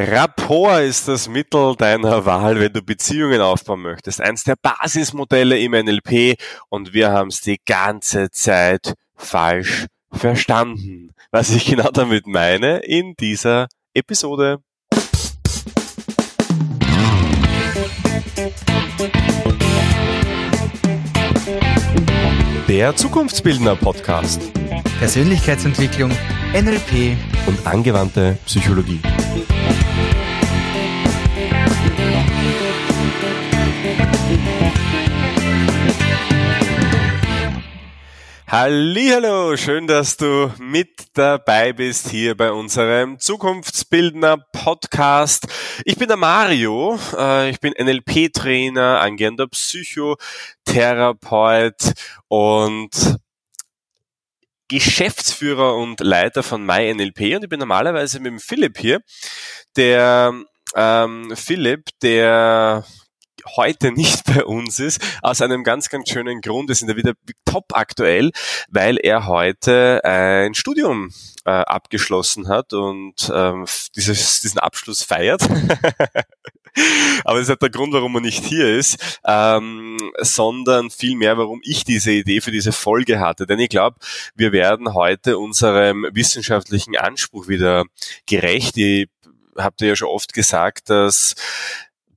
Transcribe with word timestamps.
Rapport 0.00 0.84
ist 0.84 1.08
das 1.08 1.28
Mittel 1.28 1.74
deiner 1.74 2.24
Wahl, 2.24 2.60
wenn 2.60 2.72
du 2.72 2.82
Beziehungen 2.82 3.40
aufbauen 3.40 3.82
möchtest. 3.82 4.20
Eins 4.20 4.44
der 4.44 4.54
Basismodelle 4.62 5.58
im 5.58 5.72
NLP 5.72 6.36
und 6.68 6.92
wir 6.92 7.10
haben 7.10 7.30
es 7.30 7.40
die 7.40 7.58
ganze 7.66 8.30
Zeit 8.30 8.94
falsch 9.16 9.86
verstanden. 10.12 11.10
Was 11.32 11.50
ich 11.50 11.66
genau 11.66 11.90
damit 11.90 12.28
meine 12.28 12.78
in 12.78 13.14
dieser 13.18 13.66
Episode. 13.92 14.60
Der 22.68 22.94
Zukunftsbildner 22.94 23.76
Podcast. 23.76 24.42
Persönlichkeitsentwicklung, 24.98 26.10
NLP 26.52 27.16
und 27.46 27.66
angewandte 27.66 28.36
Psychologie. 28.44 29.00
Hallo, 38.50 39.58
schön, 39.58 39.86
dass 39.86 40.16
du 40.16 40.50
mit 40.58 41.08
dabei 41.12 41.74
bist 41.74 42.08
hier 42.08 42.34
bei 42.34 42.50
unserem 42.50 43.18
Zukunftsbildner 43.18 44.38
Podcast. 44.38 45.46
Ich 45.84 45.98
bin 45.98 46.08
der 46.08 46.16
Mario, 46.16 46.98
äh, 47.14 47.50
ich 47.50 47.60
bin 47.60 47.74
NLP-Trainer, 47.78 49.02
angehender 49.02 49.48
Psychotherapeut 49.48 51.92
und 52.28 53.18
Geschäftsführer 54.68 55.76
und 55.76 56.00
Leiter 56.00 56.42
von 56.42 56.64
MyNLP 56.64 57.36
und 57.36 57.42
ich 57.42 57.50
bin 57.50 57.60
normalerweise 57.60 58.18
mit 58.18 58.32
dem 58.32 58.40
Philipp 58.40 58.78
hier. 58.78 59.02
Der 59.76 60.32
ähm, 60.74 61.36
Philipp, 61.36 61.90
der 62.00 62.86
heute 63.56 63.92
nicht 63.92 64.24
bei 64.24 64.44
uns 64.44 64.80
ist, 64.80 65.00
aus 65.22 65.40
einem 65.42 65.64
ganz, 65.64 65.88
ganz 65.88 66.08
schönen 66.08 66.40
Grund. 66.40 66.68
Wir 66.68 66.74
sind 66.74 66.88
ja 66.88 66.96
wieder 66.96 67.12
top 67.44 67.66
aktuell, 67.72 68.30
weil 68.68 68.98
er 68.98 69.26
heute 69.26 70.04
ein 70.04 70.54
Studium 70.54 71.10
äh, 71.44 71.50
abgeschlossen 71.50 72.48
hat 72.48 72.72
und 72.72 73.30
ähm, 73.34 73.66
dieses, 73.96 74.40
diesen 74.40 74.58
Abschluss 74.58 75.02
feiert. 75.02 75.42
Aber 77.24 77.38
das 77.38 77.42
ist 77.44 77.48
nicht 77.48 77.62
der 77.62 77.70
Grund, 77.70 77.92
warum 77.92 78.14
er 78.16 78.20
nicht 78.20 78.44
hier 78.44 78.76
ist, 78.76 79.20
ähm, 79.26 79.96
sondern 80.18 80.90
vielmehr, 80.90 81.38
warum 81.38 81.60
ich 81.64 81.84
diese 81.84 82.12
Idee 82.12 82.40
für 82.40 82.50
diese 82.50 82.72
Folge 82.72 83.18
hatte. 83.20 83.46
Denn 83.46 83.58
ich 83.58 83.68
glaube, 83.68 83.96
wir 84.34 84.52
werden 84.52 84.94
heute 84.94 85.38
unserem 85.38 86.06
wissenschaftlichen 86.12 86.96
Anspruch 86.96 87.48
wieder 87.48 87.84
gerecht. 88.26 88.76
Ich 88.76 89.08
habt 89.56 89.80
ihr 89.80 89.88
ja 89.88 89.96
schon 89.96 90.08
oft 90.08 90.32
gesagt, 90.32 90.88
dass 90.90 91.34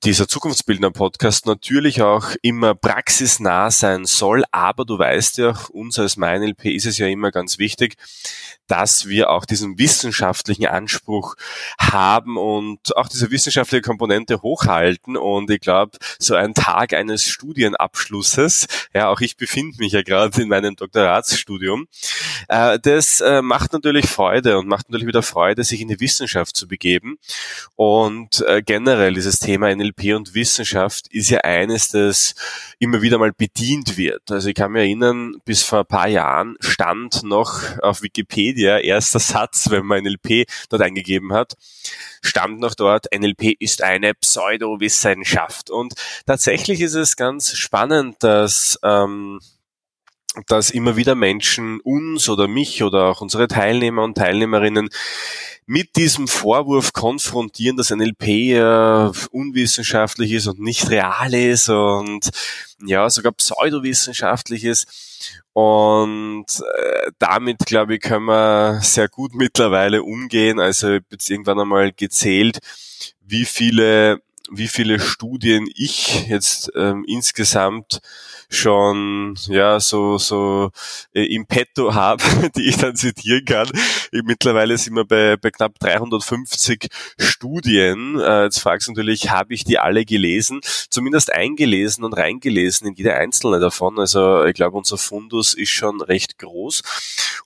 dieser 0.03 0.27
Zukunftsbildner-Podcast 0.27 1.45
natürlich 1.45 2.01
auch 2.01 2.31
immer 2.41 2.73
praxisnah 2.73 3.69
sein 3.69 4.05
soll, 4.05 4.43
aber 4.51 4.83
du 4.83 4.97
weißt 4.97 5.37
ja, 5.37 5.53
uns 5.71 5.99
als 5.99 6.17
MyNLP 6.17 6.65
ist 6.65 6.87
es 6.87 6.97
ja 6.97 7.07
immer 7.07 7.29
ganz 7.29 7.59
wichtig, 7.59 7.97
dass 8.71 9.09
wir 9.09 9.31
auch 9.31 9.43
diesen 9.43 9.77
wissenschaftlichen 9.77 10.65
Anspruch 10.65 11.35
haben 11.77 12.37
und 12.37 12.95
auch 12.95 13.09
diese 13.09 13.29
wissenschaftliche 13.29 13.81
Komponente 13.81 14.41
hochhalten. 14.41 15.17
Und 15.17 15.49
ich 15.49 15.59
glaube, 15.59 15.97
so 16.17 16.35
ein 16.35 16.53
Tag 16.53 16.93
eines 16.93 17.27
Studienabschlusses, 17.27 18.67
ja, 18.93 19.09
auch 19.09 19.19
ich 19.19 19.35
befinde 19.35 19.75
mich 19.79 19.91
ja 19.91 20.03
gerade 20.03 20.41
in 20.41 20.47
meinem 20.47 20.77
Doktoratsstudium, 20.77 21.87
äh, 22.47 22.79
das 22.79 23.19
äh, 23.19 23.41
macht 23.41 23.73
natürlich 23.73 24.07
Freude 24.07 24.57
und 24.57 24.69
macht 24.69 24.89
natürlich 24.89 25.07
wieder 25.07 25.21
Freude, 25.21 25.65
sich 25.65 25.81
in 25.81 25.89
die 25.89 25.99
Wissenschaft 25.99 26.55
zu 26.55 26.65
begeben. 26.65 27.17
Und 27.75 28.39
äh, 28.47 28.61
generell 28.61 29.13
dieses 29.13 29.39
Thema 29.39 29.75
NLP 29.75 30.15
und 30.15 30.33
Wissenschaft 30.33 31.07
ist 31.09 31.29
ja 31.29 31.39
eines, 31.39 31.89
das 31.89 32.35
immer 32.79 33.01
wieder 33.01 33.17
mal 33.17 33.33
bedient 33.33 33.97
wird. 33.97 34.31
Also 34.31 34.47
ich 34.47 34.55
kann 34.55 34.71
mich 34.71 34.83
erinnern, 34.83 35.35
bis 35.43 35.61
vor 35.63 35.79
ein 35.79 35.85
paar 35.85 36.07
Jahren 36.07 36.55
stand 36.61 37.23
noch 37.23 37.63
auf 37.81 38.01
Wikipedia 38.01 38.60
Wikipedia, 38.61 38.79
erster 38.79 39.19
Satz, 39.19 39.69
wenn 39.69 39.85
man 39.85 40.03
NLP 40.03 40.47
dort 40.69 40.81
eingegeben 40.81 41.33
hat, 41.33 41.55
stand 42.21 42.59
noch 42.59 42.75
dort, 42.75 43.07
NLP 43.13 43.55
ist 43.59 43.81
eine 43.81 44.13
Pseudowissenschaft. 44.13 45.69
Und 45.69 45.93
tatsächlich 46.25 46.81
ist 46.81 46.95
es 46.95 47.15
ganz 47.15 47.55
spannend, 47.55 48.17
dass 48.19 48.79
ähm, 48.83 49.39
dass 50.47 50.69
immer 50.69 50.95
wieder 50.95 51.13
Menschen 51.13 51.81
uns 51.81 52.29
oder 52.29 52.47
mich 52.47 52.83
oder 52.83 53.07
auch 53.07 53.19
unsere 53.19 53.49
Teilnehmer 53.49 54.03
und 54.03 54.15
Teilnehmerinnen 54.15 54.89
mit 55.65 55.95
diesem 55.95 56.27
Vorwurf 56.27 56.91
konfrontieren, 56.93 57.77
dass 57.77 57.91
NLP 57.91 58.27
äh, 58.27 59.11
unwissenschaftlich 59.31 60.31
ist 60.33 60.47
und 60.47 60.59
nicht 60.59 60.89
real 60.89 61.33
ist 61.33 61.69
und 61.69 62.29
ja, 62.85 63.09
sogar 63.09 63.31
pseudowissenschaftlich 63.31 64.65
ist. 64.65 64.87
Und 65.53 66.45
äh, 66.77 67.11
damit, 67.19 67.59
glaube 67.65 67.95
ich, 67.95 68.01
können 68.01 68.25
wir 68.25 68.79
sehr 68.81 69.09
gut 69.09 69.33
mittlerweile 69.35 70.03
umgehen. 70.03 70.59
Also 70.59 70.87
ich 70.89 70.95
habe 70.95 71.05
jetzt 71.11 71.29
irgendwann 71.29 71.59
einmal 71.59 71.91
gezählt, 71.91 72.59
wie 73.21 73.45
viele, 73.45 74.21
wie 74.51 74.67
viele 74.67 74.99
Studien 74.99 75.67
ich 75.73 76.27
jetzt 76.27 76.71
ähm, 76.75 77.05
insgesamt 77.07 78.01
schon 78.49 79.35
ja 79.47 79.79
so 79.79 80.17
so 80.17 80.71
äh, 81.13 81.23
im 81.33 81.45
Petto 81.45 81.93
habe, 81.93 82.23
die 82.55 82.67
ich 82.67 82.77
dann 82.77 82.95
zitieren 82.95 83.45
kann. 83.45 83.69
Ich, 84.11 84.23
mittlerweile 84.23 84.77
sind 84.77 84.95
wir 84.95 85.05
bei, 85.05 85.37
bei 85.37 85.51
knapp 85.51 85.79
350 85.79 86.87
Studien. 87.17 88.19
Äh, 88.19 88.43
jetzt 88.43 88.59
fragst 88.59 88.87
du 88.87 88.91
natürlich, 88.91 89.31
habe 89.31 89.53
ich 89.53 89.63
die 89.63 89.79
alle 89.79 90.03
gelesen? 90.03 90.59
Zumindest 90.89 91.31
eingelesen 91.31 92.03
und 92.03 92.13
reingelesen 92.13 92.87
in 92.87 92.95
jede 92.95 93.15
einzelne 93.15 93.59
davon. 93.59 93.99
Also 93.99 94.43
ich 94.43 94.53
glaube, 94.53 94.77
unser 94.77 94.97
Fundus 94.97 95.53
ist 95.53 95.69
schon 95.69 96.01
recht 96.01 96.37
groß. 96.37 96.81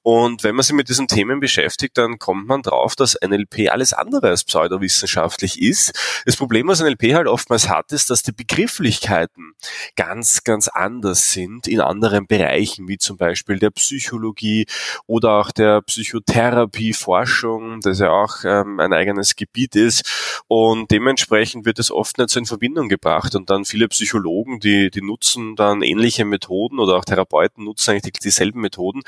Und 0.02 0.44
wenn 0.44 0.54
man 0.54 0.62
sich 0.62 0.76
mit 0.76 0.88
diesen 0.88 1.08
Themen 1.08 1.40
beschäftigt, 1.40 1.98
dann 1.98 2.20
kommt 2.20 2.48
man 2.48 2.62
drauf, 2.62 2.96
dass 2.96 3.18
NLP 3.26 3.72
alles 3.72 3.92
andere 3.92 4.30
als 4.30 4.44
pseudowissenschaftlich 4.44 5.60
ist. 5.60 5.94
Das 6.26 6.36
Problem, 6.36 6.68
was 6.68 6.80
NLP 6.80 6.95
halt 7.02 7.28
oftmals 7.28 7.70
hat, 7.70 7.92
ist, 7.92 8.10
dass 8.10 8.24
die 8.24 8.32
Begrifflichkeiten 8.32 9.54
ganz, 9.96 10.44
ganz 10.44 10.68
anders 10.68 10.96
anders 11.06 11.32
sind 11.32 11.68
in 11.68 11.82
anderen 11.82 12.28
Bereichen, 12.28 12.88
wie 12.88 12.98
zum 12.98 13.18
Beispiel 13.18 13.60
der 13.60 13.70
Psychologie 13.72 14.66
oder 15.08 15.34
auch 15.34 15.52
der 15.52 15.82
Psychotherapieforschung, 15.82 17.80
das 17.82 18.00
ja 18.00 18.10
auch 18.10 18.44
ähm, 18.44 18.80
ein 18.80 18.94
eigenes 18.94 19.36
Gebiet 19.36 19.76
ist. 19.76 20.44
Und 20.48 20.92
dementsprechend 20.92 21.66
wird 21.66 21.80
es 21.80 21.92
oft 21.92 22.18
nicht 22.18 22.30
so 22.30 22.40
in 22.40 22.46
Verbindung 22.46 22.90
gebracht. 22.90 23.36
Und 23.36 23.50
dann 23.50 23.66
viele 23.66 23.88
Psychologen, 23.88 24.60
die, 24.60 24.90
die 24.90 25.02
nutzen 25.02 25.56
dann 25.56 25.82
ähnliche 25.82 26.26
Methoden 26.26 26.80
oder 26.80 26.96
auch 26.96 27.06
Therapeuten 27.06 27.64
nutzen 27.64 27.92
eigentlich 27.92 28.14
dieselben 28.14 28.62
Methoden, 28.62 29.02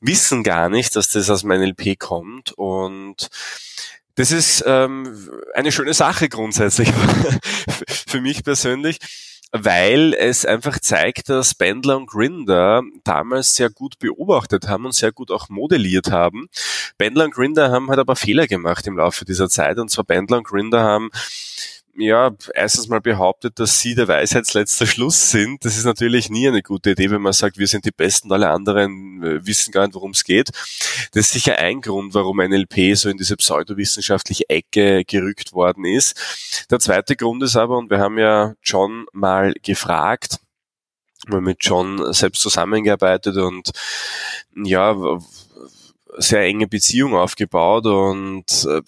wissen 0.00 0.42
gar 0.42 0.68
nicht, 0.68 0.96
dass 0.96 1.10
das 1.10 1.30
aus 1.30 1.42
dem 1.42 1.50
NLP 1.50 1.98
kommt 1.98 2.52
und 2.52 3.28
das 4.18 4.32
ist 4.32 4.64
ähm, 4.66 5.30
eine 5.54 5.72
schöne 5.72 5.94
Sache 5.94 6.28
grundsätzlich 6.28 6.90
für 7.88 8.20
mich 8.20 8.44
persönlich 8.44 8.98
weil 9.50 10.12
es 10.12 10.44
einfach 10.44 10.78
zeigt, 10.78 11.30
dass 11.30 11.54
Bendler 11.54 11.96
und 11.96 12.06
Grinder 12.06 12.82
damals 13.04 13.54
sehr 13.54 13.70
gut 13.70 13.98
beobachtet 13.98 14.68
haben 14.68 14.84
und 14.84 14.92
sehr 14.92 15.10
gut 15.10 15.30
auch 15.30 15.48
modelliert 15.48 16.10
haben. 16.10 16.48
Bendler 16.98 17.24
und 17.24 17.34
Grinder 17.34 17.70
haben 17.70 17.88
halt 17.88 17.98
aber 17.98 18.14
Fehler 18.14 18.46
gemacht 18.46 18.86
im 18.86 18.98
Laufe 18.98 19.24
dieser 19.24 19.48
Zeit 19.48 19.78
und 19.78 19.90
zwar 19.90 20.04
Bendler 20.04 20.38
und 20.38 20.46
Grinder 20.46 20.82
haben 20.82 21.10
ja, 22.00 22.30
erstens 22.54 22.88
mal 22.88 23.00
behauptet, 23.00 23.58
dass 23.58 23.80
sie 23.80 23.94
der 23.94 24.06
Weisheitsletzter 24.06 24.86
Schluss 24.86 25.30
sind. 25.30 25.64
Das 25.64 25.76
ist 25.76 25.84
natürlich 25.84 26.30
nie 26.30 26.46
eine 26.46 26.62
gute 26.62 26.90
Idee, 26.90 27.10
wenn 27.10 27.22
man 27.22 27.32
sagt, 27.32 27.58
wir 27.58 27.66
sind 27.66 27.84
die 27.84 27.90
Besten, 27.90 28.32
alle 28.32 28.50
anderen 28.50 29.22
äh, 29.22 29.44
wissen 29.44 29.72
gar 29.72 29.86
nicht, 29.86 29.94
worum 29.96 30.12
es 30.12 30.22
geht. 30.22 30.50
Das 31.12 31.26
ist 31.26 31.32
sicher 31.32 31.58
ein 31.58 31.80
Grund, 31.80 32.14
warum 32.14 32.38
NLP 32.38 32.96
so 32.96 33.08
in 33.08 33.16
diese 33.16 33.36
pseudowissenschaftliche 33.36 34.48
Ecke 34.48 35.04
gerückt 35.04 35.52
worden 35.52 35.84
ist. 35.84 36.66
Der 36.70 36.78
zweite 36.78 37.16
Grund 37.16 37.42
ist 37.42 37.56
aber, 37.56 37.76
und 37.76 37.90
wir 37.90 37.98
haben 37.98 38.18
ja 38.18 38.54
John 38.62 39.06
mal 39.12 39.52
gefragt, 39.62 40.38
wir 41.26 41.40
mit 41.40 41.58
John 41.60 42.12
selbst 42.12 42.42
zusammengearbeitet 42.42 43.36
und 43.36 43.70
ja, 44.54 44.96
sehr 46.16 46.42
enge 46.42 46.66
Beziehung 46.66 47.14
aufgebaut 47.14 47.86
und 47.86 48.66
äh, 48.66 48.82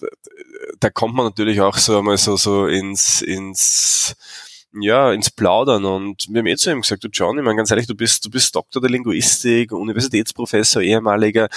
da 0.79 0.89
kommt 0.89 1.15
man 1.15 1.25
natürlich 1.25 1.61
auch 1.61 1.77
so 1.77 1.97
einmal 1.99 2.17
so, 2.17 2.35
so 2.37 2.67
ins, 2.67 3.21
ins, 3.21 4.15
ja, 4.73 5.11
ins 5.11 5.29
Plaudern. 5.29 5.85
Und 5.85 6.27
wir 6.29 6.39
haben 6.39 6.47
eh 6.47 6.55
zu 6.55 6.71
ihm 6.71 6.81
gesagt, 6.81 7.03
du 7.03 7.09
John, 7.09 7.37
ich 7.37 7.43
meine 7.43 7.57
ganz 7.57 7.71
ehrlich, 7.71 7.87
du 7.87 7.95
bist, 7.95 8.25
du 8.25 8.29
bist 8.29 8.55
Doktor 8.55 8.81
der 8.81 8.89
Linguistik, 8.89 9.71
Universitätsprofessor, 9.71 10.81
ehemaliger, 10.81 11.49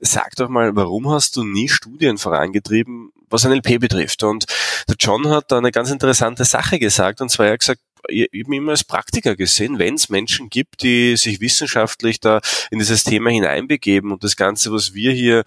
sag 0.00 0.34
doch 0.36 0.48
mal, 0.48 0.74
warum 0.76 1.10
hast 1.10 1.36
du 1.36 1.44
nie 1.44 1.68
Studien 1.68 2.18
vorangetrieben, 2.18 3.10
was 3.30 3.44
NLP 3.44 3.80
betrifft? 3.80 4.22
Und 4.22 4.46
der 4.88 4.96
John 4.98 5.28
hat 5.28 5.50
da 5.50 5.58
eine 5.58 5.72
ganz 5.72 5.90
interessante 5.90 6.44
Sache 6.44 6.78
gesagt, 6.78 7.20
und 7.20 7.30
zwar 7.30 7.46
er 7.46 7.52
hat 7.52 7.60
gesagt, 7.60 7.80
ich 8.08 8.28
habe 8.44 8.56
immer 8.56 8.72
als 8.72 8.84
Praktiker 8.84 9.36
gesehen, 9.36 9.78
wenn 9.78 9.94
es 9.94 10.08
Menschen 10.08 10.48
gibt, 10.50 10.82
die 10.82 11.16
sich 11.16 11.40
wissenschaftlich 11.40 12.20
da 12.20 12.40
in 12.70 12.78
dieses 12.78 13.04
Thema 13.04 13.30
hineinbegeben 13.30 14.12
und 14.12 14.24
das 14.24 14.36
Ganze, 14.36 14.72
was 14.72 14.94
wir 14.94 15.12
hier 15.12 15.44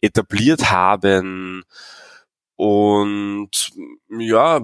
etabliert 0.00 0.70
haben, 0.70 1.64
und 2.58 3.70
ja, 4.10 4.60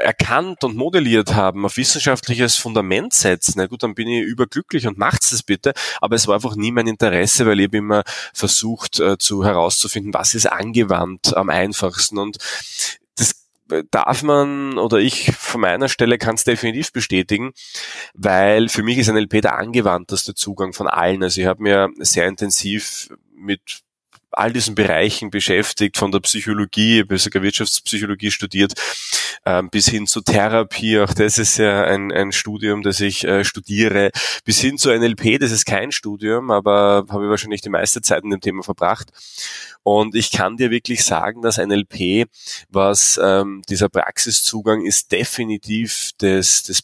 erkannt 0.00 0.64
und 0.64 0.74
modelliert 0.76 1.36
haben, 1.36 1.64
auf 1.64 1.76
wissenschaftliches 1.76 2.56
Fundament 2.56 3.14
setzen, 3.14 3.54
na 3.58 3.66
gut, 3.68 3.84
dann 3.84 3.94
bin 3.94 4.08
ich 4.08 4.24
überglücklich 4.24 4.88
und 4.88 4.98
macht's 4.98 5.30
das 5.30 5.44
bitte. 5.44 5.72
Aber 6.00 6.16
es 6.16 6.26
war 6.26 6.34
einfach 6.34 6.56
nie 6.56 6.72
mein 6.72 6.88
Interesse, 6.88 7.46
weil 7.46 7.60
ich 7.60 7.66
habe 7.66 7.76
immer 7.76 8.02
versucht 8.34 8.98
äh, 8.98 9.18
zu 9.18 9.44
herauszufinden, 9.44 10.12
was 10.12 10.34
ist 10.34 10.46
angewandt 10.46 11.36
am 11.36 11.48
einfachsten. 11.48 12.18
Und 12.18 12.38
das 13.14 13.46
darf 13.92 14.24
man 14.24 14.76
oder 14.76 14.98
ich 14.98 15.30
von 15.36 15.60
meiner 15.60 15.88
Stelle 15.88 16.18
kann 16.18 16.34
es 16.34 16.42
definitiv 16.42 16.92
bestätigen, 16.92 17.52
weil 18.14 18.68
für 18.68 18.82
mich 18.82 18.98
ist 18.98 19.12
NLP 19.12 19.42
der 19.42 19.56
angewandteste 19.56 20.34
Zugang 20.34 20.72
von 20.72 20.88
allen. 20.88 21.22
Also 21.22 21.40
ich 21.40 21.46
habe 21.46 21.62
mir 21.62 21.88
sehr 21.98 22.26
intensiv 22.26 23.10
mit 23.32 23.84
all 24.30 24.52
diesen 24.52 24.74
Bereichen 24.74 25.30
beschäftigt, 25.30 25.96
von 25.96 26.12
der 26.12 26.20
Psychologie, 26.20 27.04
sogar 27.16 27.42
Wirtschaftspsychologie 27.42 28.30
studiert, 28.30 28.74
ähm, 29.46 29.70
bis 29.70 29.88
hin 29.88 30.06
zu 30.06 30.20
Therapie, 30.20 31.00
auch 31.00 31.14
das 31.14 31.38
ist 31.38 31.58
ja 31.58 31.84
ein, 31.84 32.12
ein 32.12 32.32
Studium, 32.32 32.82
das 32.82 33.00
ich 33.00 33.24
äh, 33.24 33.44
studiere, 33.44 34.10
bis 34.44 34.60
hin 34.60 34.78
zu 34.78 34.90
NLP, 34.90 35.38
das 35.40 35.52
ist 35.52 35.64
kein 35.64 35.92
Studium, 35.92 36.50
aber 36.50 37.06
habe 37.08 37.24
ich 37.24 37.30
wahrscheinlich 37.30 37.60
die 37.60 37.70
meiste 37.70 38.02
Zeit 38.02 38.24
in 38.24 38.30
dem 38.30 38.40
Thema 38.40 38.62
verbracht. 38.62 39.10
Und 39.82 40.14
ich 40.14 40.32
kann 40.32 40.56
dir 40.58 40.70
wirklich 40.70 41.04
sagen, 41.04 41.40
dass 41.40 41.56
NLP, 41.56 42.28
was 42.68 43.18
ähm, 43.22 43.62
dieser 43.68 43.88
Praxiszugang 43.88 44.84
ist, 44.84 45.12
definitiv 45.12 46.10
das, 46.18 46.62
das 46.64 46.82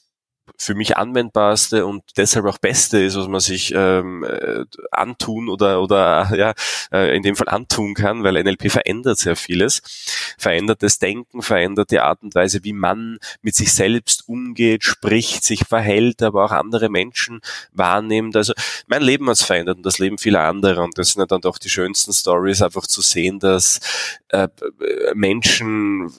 für 0.56 0.74
mich 0.74 0.96
anwendbarste 0.96 1.84
und 1.84 2.02
deshalb 2.16 2.46
auch 2.46 2.58
beste 2.58 2.98
ist, 3.02 3.16
was 3.16 3.28
man 3.28 3.40
sich 3.40 3.72
ähm, 3.74 4.24
äh, 4.24 4.64
antun 4.90 5.48
oder 5.48 5.82
oder 5.82 6.30
ja 6.36 6.54
äh, 6.92 7.16
in 7.16 7.22
dem 7.22 7.36
Fall 7.36 7.48
antun 7.48 7.94
kann, 7.94 8.22
weil 8.22 8.42
NLP 8.42 8.70
verändert 8.70 9.18
sehr 9.18 9.36
vieles, 9.36 9.82
verändert 10.38 10.82
das 10.82 10.98
Denken, 10.98 11.42
verändert 11.42 11.90
die 11.90 12.00
Art 12.00 12.22
und 12.22 12.34
Weise, 12.34 12.64
wie 12.64 12.72
man 12.72 13.18
mit 13.42 13.54
sich 13.54 13.72
selbst 13.72 14.28
umgeht, 14.28 14.84
spricht, 14.84 15.44
sich 15.44 15.64
verhält, 15.66 16.22
aber 16.22 16.44
auch 16.44 16.52
andere 16.52 16.88
Menschen 16.88 17.40
wahrnimmt. 17.72 18.36
Also 18.36 18.54
mein 18.86 19.02
Leben 19.02 19.28
hat 19.28 19.36
es 19.36 19.42
verändert 19.42 19.78
und 19.78 19.86
das 19.86 19.98
Leben 19.98 20.18
vieler 20.18 20.42
anderer 20.42 20.84
und 20.84 20.96
das 20.98 21.12
sind 21.12 21.20
ja 21.20 21.26
dann 21.26 21.40
doch 21.40 21.58
die 21.58 21.70
schönsten 21.70 22.12
Stories, 22.12 22.62
einfach 22.62 22.86
zu 22.86 23.02
sehen, 23.02 23.38
dass 23.38 23.80
äh, 24.28 24.48
Menschen 25.14 26.12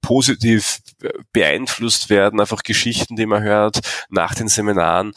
positiv 0.00 0.80
beeinflusst 1.32 2.10
werden, 2.10 2.40
einfach 2.40 2.62
Geschichten, 2.62 3.16
die 3.16 3.26
man 3.26 3.42
hört 3.42 3.80
nach 4.08 4.34
den 4.34 4.48
Seminaren. 4.48 5.12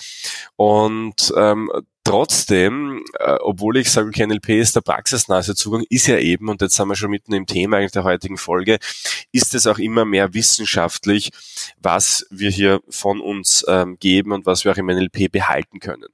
Und 0.55 1.33
ähm, 1.35 1.71
trotzdem, 2.11 3.05
äh, 3.19 3.37
obwohl 3.39 3.77
ich 3.77 3.89
sage, 3.89 4.09
okay, 4.09 4.27
NLP 4.27 4.49
ist 4.49 4.75
der 4.75 4.81
praxisnahe 4.81 5.41
Zugang, 5.55 5.85
ist 5.89 6.07
ja 6.07 6.17
eben, 6.17 6.49
und 6.49 6.61
jetzt 6.61 6.75
sind 6.75 6.89
wir 6.89 6.95
schon 6.95 7.09
mitten 7.09 7.33
im 7.33 7.45
Thema 7.45 7.77
eigentlich 7.77 7.93
der 7.93 8.03
heutigen 8.03 8.37
Folge, 8.37 8.79
ist 9.31 9.55
es 9.55 9.65
auch 9.65 9.79
immer 9.79 10.03
mehr 10.03 10.33
wissenschaftlich, 10.33 11.31
was 11.81 12.27
wir 12.29 12.49
hier 12.49 12.81
von 12.89 13.21
uns 13.21 13.63
ähm, 13.67 13.97
geben 13.97 14.33
und 14.33 14.45
was 14.45 14.65
wir 14.65 14.73
auch 14.73 14.77
im 14.77 14.87
NLP 14.87 15.31
behalten 15.31 15.79
können. 15.79 16.07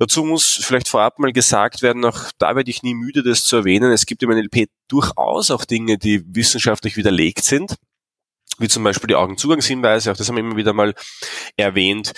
Dazu 0.00 0.24
muss 0.24 0.58
vielleicht 0.60 0.88
vorab 0.88 1.20
mal 1.20 1.32
gesagt 1.32 1.82
werden, 1.82 2.04
auch 2.04 2.32
da 2.38 2.56
werde 2.56 2.70
ich 2.70 2.82
nie 2.82 2.94
müde, 2.94 3.22
das 3.22 3.44
zu 3.44 3.56
erwähnen, 3.56 3.92
es 3.92 4.06
gibt 4.06 4.24
im 4.24 4.30
NLP 4.30 4.68
durchaus 4.88 5.52
auch 5.52 5.64
Dinge, 5.64 5.98
die 5.98 6.24
wissenschaftlich 6.34 6.96
widerlegt 6.96 7.44
sind 7.44 7.76
wie 8.58 8.68
zum 8.68 8.84
Beispiel 8.84 9.08
die 9.08 9.14
Augenzugangshinweise, 9.14 10.10
auch 10.10 10.16
das 10.16 10.28
haben 10.28 10.36
wir 10.36 10.44
immer 10.44 10.56
wieder 10.56 10.72
mal 10.72 10.94
erwähnt. 11.56 12.12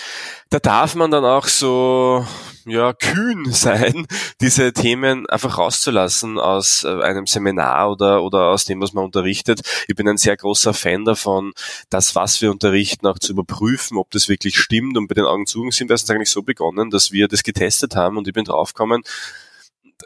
Da 0.50 0.58
darf 0.58 0.94
man 0.94 1.10
dann 1.10 1.24
auch 1.24 1.46
so 1.46 2.24
ja, 2.66 2.92
kühn 2.92 3.44
sein, 3.52 4.06
diese 4.40 4.72
Themen 4.72 5.26
einfach 5.28 5.58
rauszulassen 5.58 6.38
aus 6.38 6.84
äh, 6.84 7.02
einem 7.02 7.26
Seminar 7.26 7.90
oder, 7.90 8.22
oder 8.22 8.48
aus 8.48 8.64
dem, 8.64 8.80
was 8.80 8.92
man 8.92 9.04
unterrichtet. 9.04 9.60
Ich 9.88 9.94
bin 9.94 10.08
ein 10.08 10.18
sehr 10.18 10.36
großer 10.36 10.74
Fan 10.74 11.04
davon, 11.04 11.52
das, 11.90 12.14
was 12.14 12.42
wir 12.42 12.50
unterrichten, 12.50 13.06
auch 13.06 13.18
zu 13.18 13.32
überprüfen, 13.32 13.96
ob 13.96 14.10
das 14.10 14.28
wirklich 14.28 14.58
stimmt. 14.58 14.96
Und 14.96 15.06
bei 15.06 15.14
den 15.14 15.24
Augenzugangshinweisen 15.24 16.04
ist 16.04 16.10
eigentlich 16.10 16.30
so 16.30 16.42
begonnen, 16.42 16.90
dass 16.90 17.12
wir 17.12 17.28
das 17.28 17.42
getestet 17.42 17.94
haben 17.94 18.16
und 18.16 18.26
ich 18.26 18.34
bin 18.34 18.44
draufgekommen, 18.44 19.02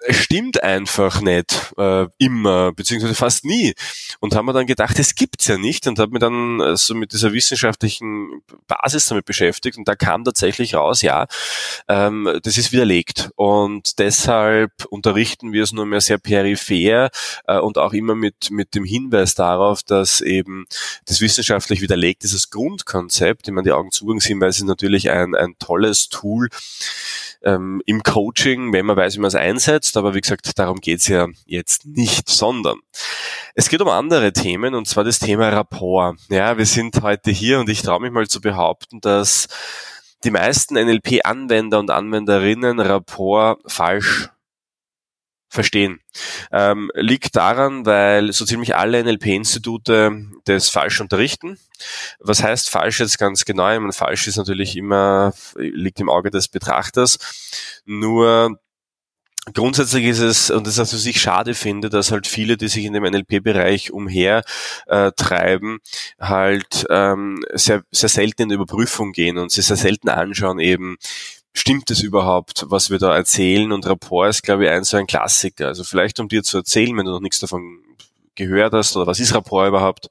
es 0.06 0.16
stimmt 0.16 0.62
einfach 0.62 1.20
nicht 1.20 1.72
äh, 1.76 2.06
immer, 2.18 2.72
beziehungsweise 2.72 3.14
fast 3.14 3.44
nie. 3.44 3.74
Und 4.20 4.34
haben 4.34 4.46
wir 4.46 4.52
dann 4.52 4.66
gedacht, 4.66 4.98
es 4.98 5.14
gibt's 5.14 5.46
ja 5.46 5.58
nicht 5.58 5.86
und 5.86 5.98
habe 5.98 6.12
mir 6.12 6.18
dann 6.18 6.60
äh, 6.60 6.76
so 6.76 6.94
mit 6.94 7.12
dieser 7.12 7.32
wissenschaftlichen 7.32 8.42
Basis 8.66 9.06
damit 9.06 9.24
beschäftigt 9.24 9.76
und 9.78 9.88
da 9.88 9.94
kam 9.94 10.24
tatsächlich 10.24 10.74
raus, 10.74 11.02
ja, 11.02 11.26
ähm, 11.88 12.40
das 12.42 12.56
ist 12.56 12.72
widerlegt. 12.72 13.30
Und 13.36 13.98
deshalb 13.98 14.72
unterrichten 14.90 15.52
wir 15.52 15.64
es 15.64 15.72
nur 15.72 15.86
mehr 15.86 16.00
sehr 16.00 16.18
peripher 16.18 17.10
äh, 17.46 17.58
und 17.58 17.78
auch 17.78 17.92
immer 17.92 18.14
mit, 18.14 18.50
mit 18.50 18.74
dem 18.74 18.84
Hinweis 18.84 19.34
darauf, 19.34 19.82
dass 19.82 20.20
eben 20.20 20.66
das 21.06 21.20
wissenschaftlich 21.20 21.80
widerlegt 21.80 22.24
ist, 22.24 22.34
das 22.34 22.50
Grundkonzept. 22.50 23.48
Ich 23.48 23.54
meine, 23.54 23.64
die 23.64 23.72
Augenzugangshinweise 23.72 24.58
sind 24.58 24.68
natürlich 24.68 25.10
ein, 25.10 25.34
ein 25.34 25.56
tolles 25.58 26.08
Tool, 26.08 26.48
ähm, 27.42 27.82
im 27.86 28.02
Coaching, 28.02 28.72
wenn 28.72 28.86
man 28.86 28.96
weiß, 28.96 29.16
wie 29.16 29.20
man 29.20 29.28
es 29.28 29.34
einsetzt. 29.34 29.79
Aber 29.96 30.14
wie 30.14 30.20
gesagt, 30.20 30.58
darum 30.58 30.80
geht's 30.80 31.08
ja 31.08 31.28
jetzt 31.46 31.86
nicht, 31.86 32.28
sondern 32.28 32.78
es 33.54 33.68
geht 33.68 33.80
um 33.80 33.88
andere 33.88 34.32
Themen 34.32 34.74
und 34.74 34.86
zwar 34.86 35.04
das 35.04 35.18
Thema 35.18 35.48
Rapport. 35.48 36.18
Ja, 36.28 36.58
wir 36.58 36.66
sind 36.66 37.02
heute 37.02 37.30
hier 37.30 37.60
und 37.60 37.68
ich 37.68 37.82
traue 37.82 38.00
mich 38.00 38.12
mal 38.12 38.28
zu 38.28 38.40
behaupten, 38.40 39.00
dass 39.00 39.48
die 40.24 40.30
meisten 40.30 40.74
NLP-Anwender 40.74 41.78
und 41.78 41.90
Anwenderinnen 41.90 42.78
Rapport 42.78 43.60
falsch 43.66 44.28
verstehen. 45.50 46.00
Ähm, 46.52 46.90
liegt 46.94 47.34
daran, 47.34 47.84
weil 47.84 48.32
so 48.32 48.44
ziemlich 48.44 48.76
alle 48.76 49.02
NLP-Institute 49.02 50.12
das 50.44 50.68
falsch 50.68 51.00
unterrichten. 51.00 51.58
Was 52.20 52.42
heißt 52.42 52.70
falsch 52.70 53.00
jetzt 53.00 53.18
ganz 53.18 53.44
genau? 53.44 53.72
Ich 53.72 53.80
meine, 53.80 53.92
falsch 53.92 54.28
ist 54.28 54.36
natürlich 54.36 54.76
immer, 54.76 55.34
liegt 55.56 55.98
im 55.98 56.08
Auge 56.08 56.30
des 56.30 56.48
Betrachters. 56.48 57.18
Nur 57.84 58.60
Grundsätzlich 59.54 60.04
ist 60.04 60.18
es, 60.18 60.50
und 60.50 60.66
das 60.66 60.76
ist, 60.76 60.92
was 60.92 61.06
ich 61.06 61.20
schade 61.20 61.54
finde, 61.54 61.88
dass 61.88 62.12
halt 62.12 62.26
viele, 62.26 62.56
die 62.56 62.68
sich 62.68 62.84
in 62.84 62.92
dem 62.92 63.04
NLP-Bereich 63.04 63.90
umher 63.90 64.42
äh, 64.86 65.12
treiben, 65.16 65.78
halt 66.20 66.86
ähm, 66.90 67.42
sehr, 67.54 67.82
sehr 67.90 68.10
selten 68.10 68.42
in 68.42 68.50
Überprüfung 68.50 69.12
gehen 69.12 69.38
und 69.38 69.50
sie 69.50 69.62
sehr 69.62 69.76
selten 69.76 70.10
anschauen 70.10 70.60
eben, 70.60 70.98
stimmt 71.54 71.90
es 71.90 72.02
überhaupt, 72.02 72.66
was 72.68 72.90
wir 72.90 72.98
da 72.98 73.16
erzählen? 73.16 73.72
Und 73.72 73.86
Rapport 73.86 74.28
ist, 74.28 74.42
glaube 74.42 74.64
ich, 74.64 74.70
ein 74.70 74.84
so 74.84 74.98
ein 74.98 75.06
Klassiker. 75.06 75.68
Also 75.68 75.84
vielleicht 75.84 76.20
um 76.20 76.28
dir 76.28 76.42
zu 76.42 76.58
erzählen, 76.58 76.96
wenn 76.96 77.06
du 77.06 77.12
noch 77.12 77.20
nichts 77.20 77.40
davon 77.40 77.80
gehört 78.34 78.72
hast 78.72 78.96
oder 78.96 79.06
was 79.06 79.20
ist 79.20 79.34
Rapport 79.34 79.68
überhaupt? 79.68 80.08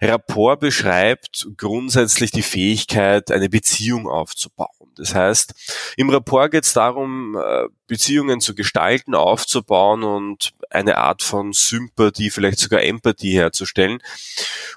Rapport 0.00 0.60
beschreibt 0.60 1.48
grundsätzlich 1.56 2.30
die 2.30 2.42
Fähigkeit, 2.42 3.30
eine 3.30 3.48
Beziehung 3.48 4.08
aufzubauen. 4.08 4.92
Das 4.96 5.14
heißt, 5.14 5.94
im 5.96 6.10
Rapport 6.10 6.50
geht 6.50 6.64
es 6.64 6.72
darum, 6.72 7.36
äh, 7.36 7.68
Beziehungen 7.86 8.40
zu 8.40 8.54
gestalten, 8.54 9.14
aufzubauen 9.14 10.02
und 10.02 10.52
eine 10.74 10.98
Art 10.98 11.22
von 11.22 11.52
Sympathie, 11.52 12.30
vielleicht 12.30 12.58
sogar 12.58 12.82
Empathie 12.82 13.34
herzustellen. 13.34 13.98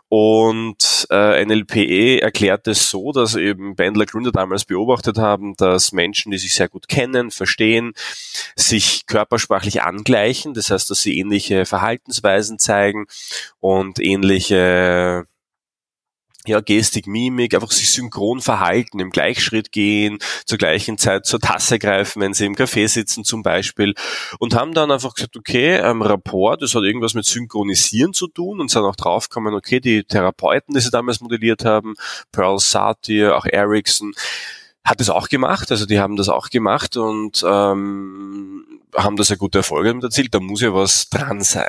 Und 0.10 1.08
äh, 1.10 1.44
NLPE 1.46 2.22
erklärt 2.22 2.68
es 2.68 2.90
so, 2.90 3.12
dass 3.12 3.36
eben 3.36 3.76
Bandler 3.76 4.06
Gründer 4.06 4.32
damals 4.32 4.66
beobachtet 4.66 5.18
haben, 5.18 5.56
dass 5.56 5.92
Menschen, 5.92 6.32
die 6.32 6.38
sich 6.38 6.56
sehr 6.56 6.70
gut 6.70 6.88
kennen, 6.88 7.32
verstehen, 7.32 7.94
sich 8.56 9.06
körpersprachlich 9.06 9.82
angleichen. 9.82 10.54
Das 10.54 10.70
heißt, 10.72 10.90
dass 10.90 11.02
sie 11.02 11.18
ähnliche 11.18 11.66
Verhaltensweisen 11.66 12.60
zeigen 12.60 13.06
und 13.60 14.00
ähnliche 14.00 15.28
ja, 16.48 16.62
Gestik, 16.62 17.08
Mimik, 17.08 17.54
einfach 17.54 17.72
sich 17.72 17.92
synchron 17.92 18.42
verhalten, 18.42 19.00
im 19.00 19.10
Gleichschritt 19.10 19.72
gehen, 19.72 20.20
zur 20.46 20.58
gleichen 20.58 20.98
Zeit 20.98 21.26
zur 21.26 21.40
Tasse 21.40 21.80
greifen, 21.80 22.22
wenn 22.22 22.34
sie 22.34 22.46
im 22.46 22.56
Café 22.56 22.88
sitzen 22.88 23.24
zum 23.24 23.44
Beispiel. 23.44 23.94
Und 24.40 24.56
haben 24.56 24.74
dann 24.74 24.92
einfach 24.92 25.14
gesagt, 25.14 25.36
okay, 25.38 25.78
ähm, 25.78 26.02
Rapport, 26.02 26.62
das 26.62 26.76
hat 26.76 26.84
irgendwas 26.84 27.14
mit 27.14 27.26
Synchronisieren 27.26 28.14
zu 28.14 28.28
tun 28.28 28.60
und 28.60 28.72
sind 28.72 28.84
auch 28.84 28.96
draufgekommen, 28.96 29.54
okay, 29.54 29.80
die 29.80 30.04
Therapeuten, 30.04 30.74
die 30.76 30.82
sie 30.82 30.92
damals 30.92 31.22
modelliert 31.22 31.66
haben, 31.66 31.96
Pearl 32.32 32.60
Satir, 32.60 33.36
auch 33.36 33.46
Ericsson, 33.46 34.14
hat 34.84 35.00
das 35.00 35.10
auch 35.10 35.30
gemacht, 35.30 35.72
also 35.72 35.88
die 35.88 36.00
haben 36.00 36.16
das 36.16 36.30
auch 36.30 36.50
gemacht 36.50 36.96
und 36.96 37.44
ähm, 37.48 38.64
haben 38.96 39.18
das 39.18 39.30
ja 39.30 39.36
gute 39.36 39.60
Erfolge 39.60 39.90
damit 39.90 40.04
erzielt, 40.04 40.34
da 40.34 40.40
muss 40.40 40.62
ja 40.62 40.74
was 40.74 41.10
dran 41.10 41.42
sein 41.42 41.68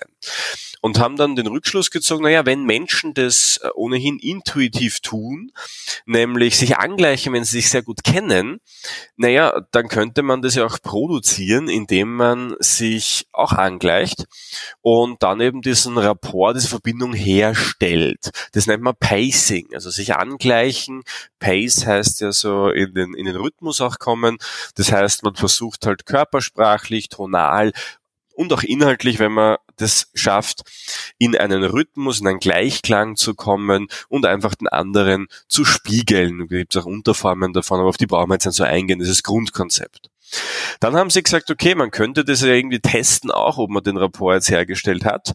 und 0.87 1.01
haben 1.01 1.17
dann 1.17 1.35
den 1.35 1.49
Rückschluss 1.49 1.91
gezogen, 1.91 2.23
naja, 2.23 2.47
wenn 2.47 2.63
Menschen 2.63 3.13
das 3.13 3.59
äh, 3.61 3.71
ohnehin 3.75 4.21
intuitiv 4.21 5.01
tun, 5.01 5.51
nämlich 6.05 6.57
sich 6.57 6.77
angleichen, 6.77 7.33
wenn 7.33 7.43
sie 7.43 7.57
sich 7.57 7.71
sehr 7.71 7.83
gut 7.83 8.05
kennen, 8.05 8.61
naja, 9.17 9.63
dann 9.73 9.89
könnte 9.89 10.23
man 10.23 10.43
das 10.43 10.55
ja 10.55 10.65
auch 10.65 10.81
produzieren, 10.81 11.69
indem 11.69 12.15
man 12.15 12.55
sich 12.61 13.27
auch 13.33 13.51
angleicht 13.51 14.27
und 14.81 15.25
dann 15.25 15.41
eben 15.41 15.61
diesen 15.61 15.99
Rapport, 15.99 16.55
diese 16.55 16.69
Verbindung 16.69 17.15
herstellt. 17.15 18.31
Das 18.53 18.69
nennt 18.69 18.85
man 18.85 18.95
Pacing, 18.95 19.75
also 19.75 19.91
sich 19.91 20.15
angleichen. 20.15 21.03
Pace 21.41 21.85
heißt 21.85 22.21
ja 22.21 22.31
so 22.31 22.69
in 22.69 22.95
den, 22.95 23.15
in 23.15 23.27
den 23.27 23.35
Rhythmus 23.35 23.81
auch 23.81 23.99
kommen. 23.99 24.39
Das 24.77 24.93
heißt, 24.93 25.25
man 25.25 25.35
versucht 25.35 25.85
halt 25.85 26.07
körpersprachlich, 26.07 27.09
tonal 27.09 27.73
und 28.37 28.53
auch 28.53 28.63
inhaltlich, 28.63 29.19
wenn 29.19 29.33
man 29.33 29.57
das 29.77 30.11
schafft, 30.15 30.63
in 31.19 31.37
einen 31.37 31.65
Rhythmus, 31.65 32.21
in 32.21 32.27
einen 32.27 32.41
Gleichklang 32.41 33.17
zu 33.17 33.35
kommen 33.35 33.89
und 34.09 34.27
einfach 34.27 34.55
den 34.55 34.69
anderen 34.69 35.29
zu 35.49 35.65
spiegeln. 35.65 36.47
Da 36.49 36.57
gibt 36.57 36.77
auch 36.77 36.87
Unterformen 36.87 37.53
davon, 37.53 37.81
aber 37.81 37.89
auf 37.89 37.97
die 37.97 38.07
brauchen 38.07 38.31
wir 38.31 38.35
jetzt 38.35 38.47
nicht 38.47 38.57
so 38.57 38.65
eingehen. 38.65 38.99
Das 38.99 39.09
ist 39.09 39.19
das 39.19 39.23
Grundkonzept. 39.23 40.11
Dann 40.81 40.97
haben 40.97 41.11
sie 41.11 41.23
gesagt, 41.23 41.51
okay, 41.51 41.75
man 41.75 41.91
könnte 41.91 42.25
das 42.25 42.41
ja 42.41 42.49
irgendwie 42.49 42.81
testen 42.81 43.31
auch, 43.31 43.59
ob 43.59 43.71
man 43.71 43.83
den 43.83 43.97
Rapport 43.97 44.35
jetzt 44.35 44.51
hergestellt 44.51 45.05
hat 45.05 45.33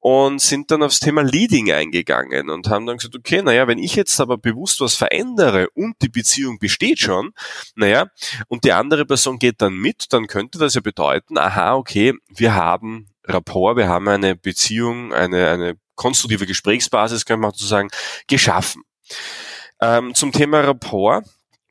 und 0.00 0.40
sind 0.40 0.70
dann 0.70 0.82
aufs 0.82 0.98
Thema 0.98 1.22
Leading 1.22 1.70
eingegangen 1.70 2.50
und 2.50 2.68
haben 2.68 2.84
dann 2.84 2.96
gesagt, 2.96 3.14
okay, 3.14 3.42
naja, 3.42 3.68
wenn 3.68 3.78
ich 3.78 3.94
jetzt 3.94 4.20
aber 4.20 4.36
bewusst 4.36 4.80
was 4.80 4.94
verändere 4.94 5.68
und 5.74 5.94
die 6.02 6.08
Beziehung 6.08 6.58
besteht 6.58 6.98
schon, 6.98 7.32
naja, 7.76 8.08
und 8.48 8.64
die 8.64 8.72
andere 8.72 9.06
Person 9.06 9.38
geht 9.38 9.62
dann 9.62 9.74
mit, 9.74 10.12
dann 10.12 10.26
könnte 10.26 10.58
das 10.58 10.74
ja 10.74 10.80
bedeuten, 10.80 11.38
aha, 11.38 11.74
okay, 11.74 12.14
wir 12.28 12.54
haben 12.54 13.13
Rapport, 13.26 13.76
wir 13.76 13.88
haben 13.88 14.08
eine 14.08 14.36
Beziehung, 14.36 15.12
eine, 15.12 15.48
eine 15.50 15.76
konstruktive 15.94 16.46
Gesprächsbasis, 16.46 17.24
kann 17.24 17.40
man 17.40 17.52
so 17.54 17.66
sagen, 17.66 17.88
geschaffen. 18.26 18.82
Ähm, 19.80 20.14
zum 20.14 20.32
Thema 20.32 20.60
Rapport 20.60 21.24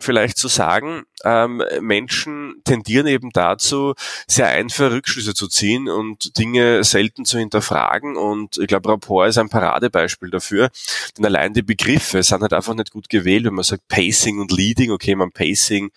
vielleicht 0.03 0.37
zu 0.37 0.47
sagen, 0.47 1.03
ähm, 1.23 1.63
Menschen 1.79 2.61
tendieren 2.65 3.07
eben 3.07 3.31
dazu, 3.31 3.93
sehr 4.27 4.47
einfache 4.47 4.91
Rückschlüsse 4.91 5.33
zu 5.33 5.47
ziehen 5.47 5.87
und 5.87 6.37
Dinge 6.37 6.83
selten 6.83 7.25
zu 7.25 7.39
hinterfragen. 7.39 8.17
Und 8.17 8.57
ich 8.57 8.67
glaube, 8.67 8.89
Rapport 8.89 9.29
ist 9.29 9.37
ein 9.37 9.49
Paradebeispiel 9.49 10.29
dafür. 10.29 10.69
Denn 11.17 11.25
allein 11.25 11.53
die 11.53 11.61
Begriffe 11.63 12.21
sind 12.21 12.41
halt 12.41 12.53
einfach 12.53 12.75
nicht 12.75 12.91
gut 12.91 13.09
gewählt, 13.09 13.45
wenn 13.45 13.53
man 13.53 13.63
sagt 13.63 13.87
Pacing 13.87 14.39
und 14.39 14.51
Leading. 14.51 14.91
Okay, 14.91 15.15
man 15.15 15.31
Pacing 15.31 15.91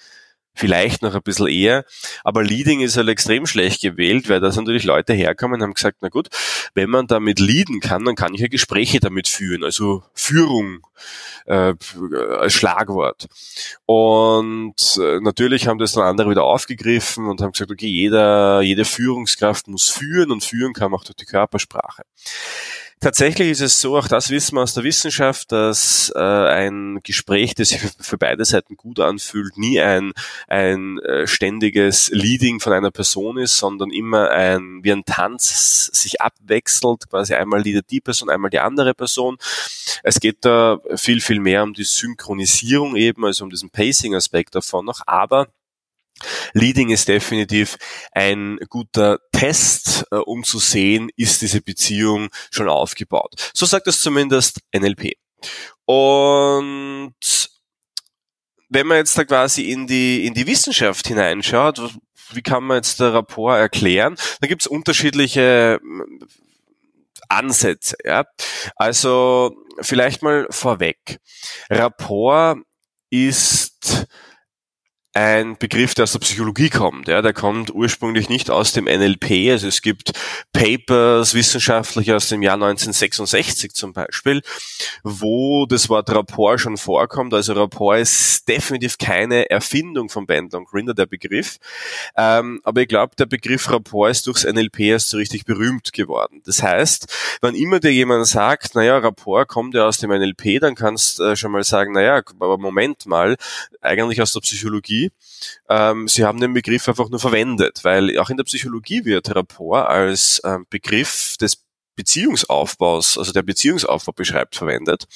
vielleicht 0.57 1.03
noch 1.03 1.15
ein 1.15 1.23
bisschen 1.23 1.49
eher. 1.49 1.85
Aber 2.25 2.43
Leading 2.43 2.81
ist 2.81 2.97
halt 2.97 3.09
extrem 3.09 3.47
schlecht 3.47 3.83
gewählt, 3.83 4.29
weil 4.29 4.41
da 4.41 4.51
sind 4.51 4.65
natürlich 4.65 4.85
Leute 4.85 5.13
herkommen 5.13 5.57
und 5.57 5.63
haben 5.63 5.75
gesagt, 5.75 5.99
na 6.01 6.09
gut, 6.09 6.29
wenn 6.75 6.91
man 6.91 7.07
damit 7.07 7.39
leaden 7.39 7.81
kann, 7.81 8.05
dann 8.05 8.17
kann 8.17 8.35
ich 8.35 8.41
ja 8.41 8.49
Gespräche 8.49 9.01
damit 9.01 9.29
führen, 9.29 9.65
also 9.65 10.03
Führung 10.15 10.81
äh, 11.47 11.75
als 12.39 12.53
Schlagwort. 12.53 13.27
Und 13.85 14.99
äh, 15.01 15.21
natürlich 15.21 15.69
haben 15.69 15.79
das 15.79 15.93
dann 15.93 16.05
andere 16.05 16.31
wieder 16.31 16.45
aufgegriffen 16.45 17.27
und 17.27 17.41
haben 17.41 17.53
gesagt, 17.53 17.71
okay, 17.71 17.87
jeder, 17.87 18.63
jede 18.63 18.85
Führungskraft 18.85 19.69
muss 19.69 19.89
führen 19.89 20.31
und 20.31 20.43
führen 20.43 20.73
kann 20.73 20.91
man 20.91 21.01
auch 21.01 21.05
durch 21.05 21.17
die 21.17 21.27
Körpersprache. 21.27 22.03
Tatsächlich 22.99 23.51
ist 23.51 23.61
es 23.61 23.79
so, 23.79 23.99
auch 23.99 24.09
das 24.09 24.31
wissen 24.31 24.57
wir 24.57 24.63
aus 24.63 24.73
der 24.73 24.83
Wissenschaft, 24.83 25.53
dass 25.53 26.11
äh, 26.17 26.19
ein 26.19 27.01
Gespräch, 27.03 27.55
das 27.55 27.69
sich 27.69 27.83
für 28.01 28.17
beide 28.17 28.43
Seiten 28.47 28.75
gut 28.75 29.01
anfühlt, 29.01 29.59
nie 29.59 29.79
ein, 29.79 30.13
ein 30.49 30.99
äh, 31.01 31.27
ständiges 31.27 32.09
Leading 32.09 32.59
von 32.59 32.73
einer 32.73 32.91
Person 32.91 33.37
ist, 33.37 33.59
sondern 33.59 33.91
immer 33.91 34.31
ein, 34.31 34.83
wie 34.83 34.93
ein 34.93 35.05
Tanz 35.05 35.91
sich 35.93 36.23
abwechselt, 36.23 37.11
quasi 37.11 37.35
einmal 37.35 37.61
leadet 37.61 37.91
die 37.91 38.01
Person, 38.01 38.31
einmal 38.31 38.51
die 38.51 38.61
andere 38.61 38.95
Person. 38.95 39.37
Es 40.03 40.19
geht 40.19 40.39
da 40.47 40.79
viel, 40.95 41.21
viel 41.21 41.39
mehr 41.39 41.65
um 41.65 41.75
die 41.75 41.85
Synchronisierung 41.85 42.97
eben, 42.97 43.27
also 43.27 43.45
um 43.45 43.51
diesen 43.51 43.69
Pacing-Aspekt 43.69 44.55
davon 44.55 44.87
noch, 44.87 45.03
aber 45.07 45.49
Leading 46.55 46.91
ist 46.91 47.09
definitiv 47.09 47.77
ein 48.13 48.59
guter 48.69 49.19
Test, 49.33 50.05
äh, 50.11 50.17
um 50.17 50.45
zu 50.45 50.59
sehen, 50.59 51.11
ist 51.17 51.43
diese 51.43 51.61
Beziehung 51.61 52.29
schon 52.51 52.69
aufgebaut. 52.69 53.51
So 53.55 53.67
sagt 53.67 53.87
es 53.87 54.01
zumindest 54.01 54.61
NLP. 54.73 55.13
Und 55.85 57.15
wenn 58.69 58.87
man 58.87 58.99
jetzt 58.99 59.17
da 59.17 59.25
quasi 59.25 59.71
in 59.71 59.87
die, 59.87 60.27
in 60.27 60.35
die 60.35 60.47
Wissenschaft 60.47 61.07
hineinschaut, 61.07 61.81
wie 62.33 62.43
kann 62.43 62.65
man 62.65 62.79
jetzt 62.79 62.99
der 62.99 63.15
Rapport 63.15 63.59
erklären? 63.59 64.17
Da 64.41 64.49
gibt 64.49 64.63
es 64.63 64.67
unterschiedliche 64.67 65.81
äh, 65.81 66.27
Ansätze. 67.29 67.97
Ja? 68.05 68.25
Also 68.75 69.57
vielleicht 69.81 70.23
mal 70.23 70.47
vorweg. 70.51 71.21
Rapport 71.71 72.59
ist 73.11 74.07
ein 75.17 75.57
Begriff, 75.57 75.95
der 75.95 76.03
aus 76.03 76.13
der 76.13 76.19
Psychologie 76.19 76.69
kommt. 76.69 77.09
Ja, 77.09 77.23
der 77.23 77.33
kommt 77.33 77.75
ursprünglich 77.75 78.29
nicht 78.29 78.51
aus 78.51 78.73
dem 78.73 78.85
NLP. 78.85 79.51
Also 79.51 79.67
es 79.67 79.81
gibt 79.81 80.13
Papers 80.53 81.33
wissenschaftliche 81.33 82.15
aus 82.15 82.29
dem 82.29 82.43
Jahr 82.43 82.57
1966 82.57 83.73
zum 83.73 83.95
Beispiel, 83.95 84.43
wo 85.03 85.65
das 85.65 85.89
Wort 85.89 86.11
Rapport 86.11 86.61
schon 86.61 86.77
vorkommt. 86.77 87.33
Also 87.33 87.55
Rapport 87.55 87.99
ist 87.99 88.47
definitiv 88.47 88.99
keine 88.99 89.49
Erfindung 89.49 90.11
von 90.11 90.27
Bandler 90.27 90.59
und 90.59 90.69
Grinder, 90.69 90.93
der 90.93 91.07
Begriff. 91.07 91.57
Ähm, 92.15 92.61
aber 92.63 92.83
ich 92.83 92.89
glaube, 92.89 93.17
der 93.17 93.25
Begriff 93.25 93.71
Rapport 93.71 94.11
ist 94.11 94.27
durchs 94.27 94.45
NLP 94.45 94.81
erst 94.81 95.09
so 95.09 95.17
richtig 95.17 95.47
berühmt 95.47 95.95
geworden. 95.95 96.43
Das 96.45 96.63
heißt, 96.63 97.39
wenn 97.41 97.55
immer 97.55 97.81
dir 97.81 97.91
jemand 97.91 98.27
sagt, 98.27 98.75
naja, 98.75 98.99
Rapport 98.99 99.49
kommt 99.49 99.75
ja 99.75 99.87
aus 99.87 99.97
dem 99.97 100.11
NLP, 100.11 100.61
dann 100.61 100.75
kannst 100.75 101.21
du 101.21 101.23
äh, 101.23 101.37
schon 101.37 101.53
mal 101.53 101.65
sagen, 101.65 101.93
naja, 101.95 102.21
aber 102.39 102.59
Moment 102.59 103.07
mal, 103.07 103.37
eigentlich 103.81 104.21
aus 104.21 104.35
der 104.35 104.41
Psychologie 104.41 105.06
ähm, 105.69 106.09
sie 106.09 106.25
haben 106.25 106.41
den 106.41 106.55
Begriff 106.55 106.89
einfach 106.89 107.09
nur 107.09 107.21
verwendet, 107.21 107.81
weil 107.83 108.19
auch 108.19 108.31
in 108.31 108.37
der 108.37 108.45
Psychologie 108.45 109.05
wird 109.05 109.35
Rapport 109.35 109.89
als 109.89 110.41
ähm, 110.45 110.67
Begriff 110.71 111.37
des 111.41 111.67
Beziehungsaufbaus, 111.97 113.19
also 113.19 113.33
der 113.33 113.43
Beziehungsaufbau 113.43 114.13
beschreibt, 114.13 114.55
verwendet. 114.55 115.07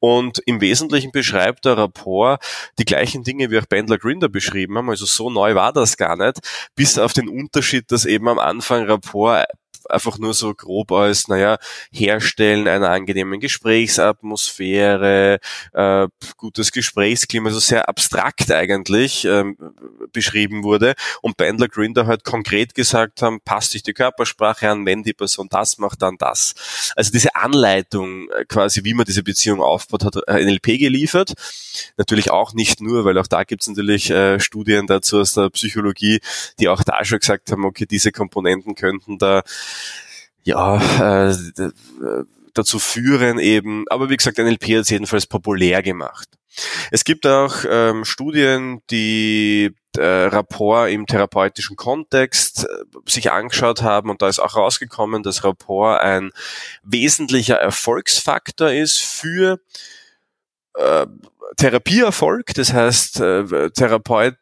Und 0.00 0.40
im 0.46 0.60
Wesentlichen 0.60 1.12
beschreibt 1.12 1.66
der 1.66 1.76
Rapport 1.76 2.42
die 2.78 2.86
gleichen 2.86 3.22
Dinge, 3.22 3.50
wie 3.50 3.58
auch 3.58 3.66
Bandler 3.66 3.98
Grinder 3.98 4.28
beschrieben 4.28 4.76
haben. 4.76 4.90
Also 4.90 5.04
so 5.04 5.30
neu 5.30 5.54
war 5.54 5.72
das 5.72 5.96
gar 5.96 6.16
nicht, 6.16 6.38
bis 6.74 6.98
auf 6.98 7.12
den 7.12 7.28
Unterschied, 7.28 7.92
dass 7.92 8.06
eben 8.06 8.28
am 8.28 8.38
Anfang 8.38 8.84
Rapport 8.86 9.46
einfach 9.90 10.18
nur 10.18 10.34
so 10.34 10.54
grob 10.54 10.92
als, 10.92 11.28
naja, 11.28 11.58
Herstellen 11.92 12.68
einer 12.68 12.90
angenehmen 12.90 13.40
Gesprächsatmosphäre, 13.40 15.38
äh, 15.72 16.08
gutes 16.36 16.72
Gesprächsklima, 16.72 17.48
also 17.48 17.60
sehr 17.60 17.88
abstrakt 17.88 18.50
eigentlich 18.50 19.24
ähm, 19.24 19.56
beschrieben 20.12 20.64
wurde 20.64 20.94
und 21.22 21.36
Bandler 21.36 21.68
Grinder 21.68 22.06
halt 22.06 22.24
konkret 22.24 22.74
gesagt 22.74 23.22
haben, 23.22 23.40
passt 23.44 23.72
sich 23.72 23.82
die 23.82 23.92
Körpersprache 23.92 24.70
an, 24.70 24.86
wenn 24.86 25.02
die 25.02 25.12
Person 25.12 25.48
das 25.50 25.78
macht, 25.78 26.02
dann 26.02 26.16
das. 26.18 26.54
Also 26.96 27.10
diese 27.10 27.34
Anleitung 27.34 28.30
äh, 28.30 28.44
quasi, 28.44 28.84
wie 28.84 28.94
man 28.94 29.04
diese 29.04 29.22
Beziehung 29.22 29.60
aufbaut, 29.60 30.04
hat 30.04 30.16
NLP 30.28 30.78
geliefert. 30.78 31.34
Natürlich 31.96 32.30
auch 32.30 32.54
nicht 32.54 32.80
nur, 32.80 33.04
weil 33.04 33.18
auch 33.18 33.26
da 33.26 33.44
gibt 33.44 33.62
es 33.62 33.68
natürlich 33.68 34.10
äh, 34.10 34.38
Studien 34.40 34.86
dazu 34.86 35.18
aus 35.18 35.34
der 35.34 35.50
Psychologie, 35.50 36.20
die 36.58 36.68
auch 36.68 36.82
da 36.82 37.04
schon 37.04 37.18
gesagt 37.18 37.50
haben, 37.50 37.64
okay, 37.64 37.86
diese 37.86 38.12
Komponenten 38.12 38.74
könnten 38.74 39.18
da 39.18 39.42
ja, 40.42 41.28
äh, 41.28 41.34
dazu 42.54 42.78
führen 42.78 43.38
eben, 43.38 43.84
aber 43.88 44.10
wie 44.10 44.16
gesagt, 44.16 44.38
NLP 44.38 44.64
hat 44.64 44.82
es 44.82 44.90
jedenfalls 44.90 45.26
populär 45.26 45.82
gemacht. 45.82 46.28
Es 46.90 47.04
gibt 47.04 47.26
auch 47.26 47.64
ähm, 47.68 48.04
Studien, 48.04 48.80
die 48.90 49.74
äh, 49.96 50.02
Rapport 50.04 50.90
im 50.90 51.06
therapeutischen 51.06 51.76
Kontext 51.76 52.64
äh, 52.64 53.10
sich 53.10 53.32
angeschaut 53.32 53.82
haben 53.82 54.10
und 54.10 54.22
da 54.22 54.28
ist 54.28 54.38
auch 54.38 54.54
rausgekommen, 54.54 55.22
dass 55.22 55.42
Rapport 55.42 56.00
ein 56.00 56.30
wesentlicher 56.84 57.56
Erfolgsfaktor 57.56 58.70
ist 58.70 59.00
für 59.00 59.58
äh, 60.74 61.06
Therapieerfolg. 61.56 62.54
Das 62.54 62.72
heißt, 62.72 63.20
äh, 63.20 63.70
Therapeut 63.70 64.36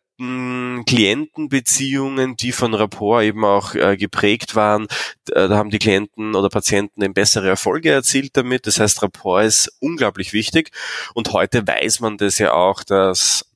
Klientenbeziehungen, 0.86 2.36
die 2.36 2.52
von 2.52 2.74
Rapport 2.74 3.24
eben 3.24 3.44
auch 3.44 3.74
äh, 3.74 3.96
geprägt 3.96 4.54
waren. 4.54 4.86
Da 5.26 5.48
haben 5.50 5.70
die 5.70 5.78
Klienten 5.78 6.34
oder 6.34 6.48
Patienten 6.48 7.02
eben 7.02 7.14
bessere 7.14 7.48
Erfolge 7.48 7.90
erzielt 7.90 8.36
damit. 8.36 8.66
Das 8.66 8.78
heißt, 8.78 9.02
Rapport 9.02 9.44
ist 9.44 9.72
unglaublich 9.80 10.32
wichtig. 10.32 10.70
Und 11.14 11.32
heute 11.32 11.66
weiß 11.66 12.00
man 12.00 12.18
das 12.18 12.38
ja 12.38 12.52
auch, 12.52 12.84
dass 12.84 13.46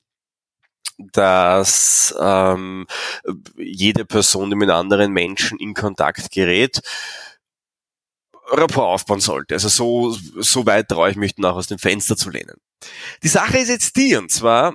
dass 0.99 2.15
ähm, 2.19 2.87
jede 3.57 4.07
Person, 4.07 4.49
die 4.49 4.57
mit 4.57 4.71
anderen 4.71 5.13
Menschen 5.13 5.59
in 5.59 5.75
Kontakt 5.75 6.31
gerät, 6.31 6.81
Rapport 8.51 8.95
aufbauen 8.95 9.21
sollte. 9.21 9.55
Also 9.55 9.69
so, 9.69 10.17
so 10.37 10.65
weit 10.67 10.89
traue 10.89 11.11
ich 11.11 11.17
mich 11.17 11.35
dann 11.35 11.45
auch 11.45 11.57
aus 11.57 11.67
dem 11.67 11.79
Fenster 11.79 12.17
zu 12.17 12.31
lehnen. 12.31 12.57
Die 13.23 13.29
Sache 13.29 13.59
ist 13.59 13.69
jetzt 13.69 13.97
die, 13.97 14.17
und 14.17 14.31
zwar, 14.31 14.75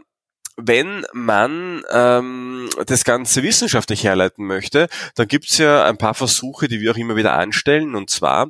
wenn 0.64 1.06
man 1.14 1.84
ähm, 1.92 2.70
das 2.86 3.04
Ganze 3.04 3.44
wissenschaftlich 3.44 4.04
herleiten 4.04 4.46
möchte, 4.46 4.88
dann 5.16 5.28
gibt's 5.28 5.58
ja 5.58 5.84
ein 5.86 5.98
paar 5.98 6.14
Versuche, 6.14 6.68
die 6.68 6.82
wir 6.82 6.92
auch 6.92 6.98
immer 6.98 7.16
wieder 7.16 7.34
anstellen. 7.34 7.96
Und 7.96 8.10
zwar 8.10 8.50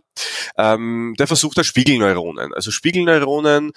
ähm, 0.57 1.15
der 1.17 1.27
Versuch 1.27 1.53
der 1.53 1.63
Spiegelneuronen. 1.63 2.53
Also 2.53 2.71
Spiegelneuronen, 2.71 3.71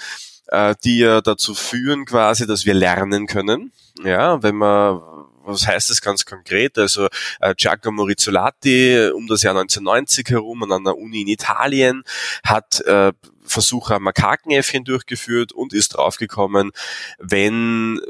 äh, 0.49 0.75
die 0.85 0.99
ja 0.99 1.21
dazu 1.21 1.55
führen 1.55 2.05
quasi, 2.05 2.47
dass 2.47 2.67
wir 2.67 2.75
lernen 2.75 3.27
können. 3.27 3.73
Ja, 4.03 4.43
wenn 4.43 4.57
man 4.57 5.01
was 5.47 5.67
heißt 5.67 5.91
das 5.91 6.01
ganz 6.01 6.25
konkret? 6.25 6.79
Also 6.79 7.09
äh, 7.41 7.55
Giacomo 7.55 8.05
Rizzolatti 8.05 9.11
um 9.15 9.27
das 9.27 9.43
Jahr 9.43 9.57
1990 9.57 10.31
herum 10.31 10.63
an 10.65 10.73
einer 10.73 10.97
Uni 10.97 11.23
in 11.23 11.29
Italien 11.29 12.03
hat 12.43 12.81
äh, 12.83 13.13
Versuche 13.45 13.97
am 13.97 14.05
Makakenäffchen 14.05 14.85
durchgeführt 14.85 15.53
und 15.53 15.75
ist 15.75 15.91
draufgekommen, 15.91 16.73
wenn 17.19 18.01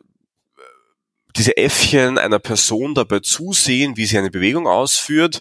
diese 1.36 1.56
Äffchen 1.56 2.18
einer 2.18 2.38
Person 2.38 2.94
dabei 2.94 3.20
zusehen, 3.20 3.96
wie 3.96 4.06
sie 4.06 4.18
eine 4.18 4.30
Bewegung 4.30 4.66
ausführt, 4.66 5.40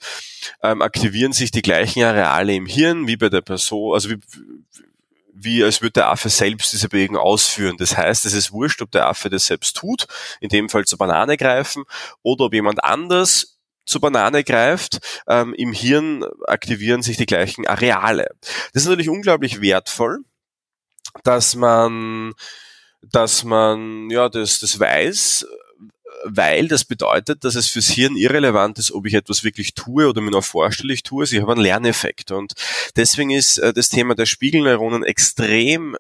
ähm, 0.61 0.81
aktivieren 0.81 1.33
sich 1.33 1.51
die 1.51 1.61
gleichen 1.61 2.03
Areale 2.03 2.55
im 2.55 2.65
Hirn 2.65 3.07
wie 3.07 3.17
bei 3.17 3.29
der 3.29 3.41
Person, 3.41 3.93
also 3.93 4.09
wie, 4.09 4.17
wie 5.33 5.63
als 5.63 5.81
würde 5.81 5.93
der 5.93 6.09
Affe 6.09 6.29
selbst 6.29 6.73
diese 6.73 6.89
Bewegung 6.89 7.17
ausführen. 7.17 7.77
Das 7.77 7.95
heißt, 7.95 8.25
es 8.25 8.33
ist 8.33 8.51
wurscht, 8.51 8.81
ob 8.81 8.91
der 8.91 9.07
Affe 9.07 9.29
das 9.29 9.45
selbst 9.45 9.75
tut, 9.77 10.07
in 10.39 10.49
dem 10.49 10.69
Fall 10.69 10.85
zur 10.85 10.97
Banane 10.97 11.37
greifen, 11.37 11.83
oder 12.23 12.45
ob 12.45 12.53
jemand 12.53 12.83
anders 12.83 13.59
zur 13.85 14.01
Banane 14.01 14.43
greift, 14.43 14.99
ähm, 15.27 15.53
im 15.53 15.73
Hirn 15.73 16.23
aktivieren 16.47 17.03
sich 17.03 17.17
die 17.17 17.25
gleichen 17.25 17.67
Areale. 17.67 18.29
Das 18.73 18.83
ist 18.83 18.89
natürlich 18.89 19.09
unglaublich 19.09 19.61
wertvoll, 19.61 20.19
dass 21.23 21.55
man, 21.55 22.33
dass 23.01 23.43
man 23.43 24.09
ja 24.09 24.29
das, 24.29 24.59
das 24.59 24.79
weiß, 24.79 25.45
weil 26.23 26.67
das 26.67 26.85
bedeutet, 26.85 27.43
dass 27.43 27.55
es 27.55 27.67
fürs 27.67 27.87
Hirn 27.87 28.15
irrelevant 28.15 28.79
ist, 28.79 28.91
ob 28.91 29.05
ich 29.05 29.13
etwas 29.13 29.43
wirklich 29.43 29.73
tue 29.73 30.07
oder 30.07 30.21
mir 30.21 30.31
nur 30.31 30.43
vorstelle, 30.43 30.93
ich 30.93 31.03
tue 31.03 31.23
es. 31.23 31.31
Ich 31.31 31.41
habe 31.41 31.51
einen 31.51 31.61
Lerneffekt. 31.61 32.31
Und 32.31 32.53
deswegen 32.95 33.31
ist 33.31 33.57
äh, 33.57 33.73
das 33.73 33.89
Thema 33.89 34.15
der 34.15 34.25
Spiegelneuronen 34.25 35.03
extrem 35.03 35.95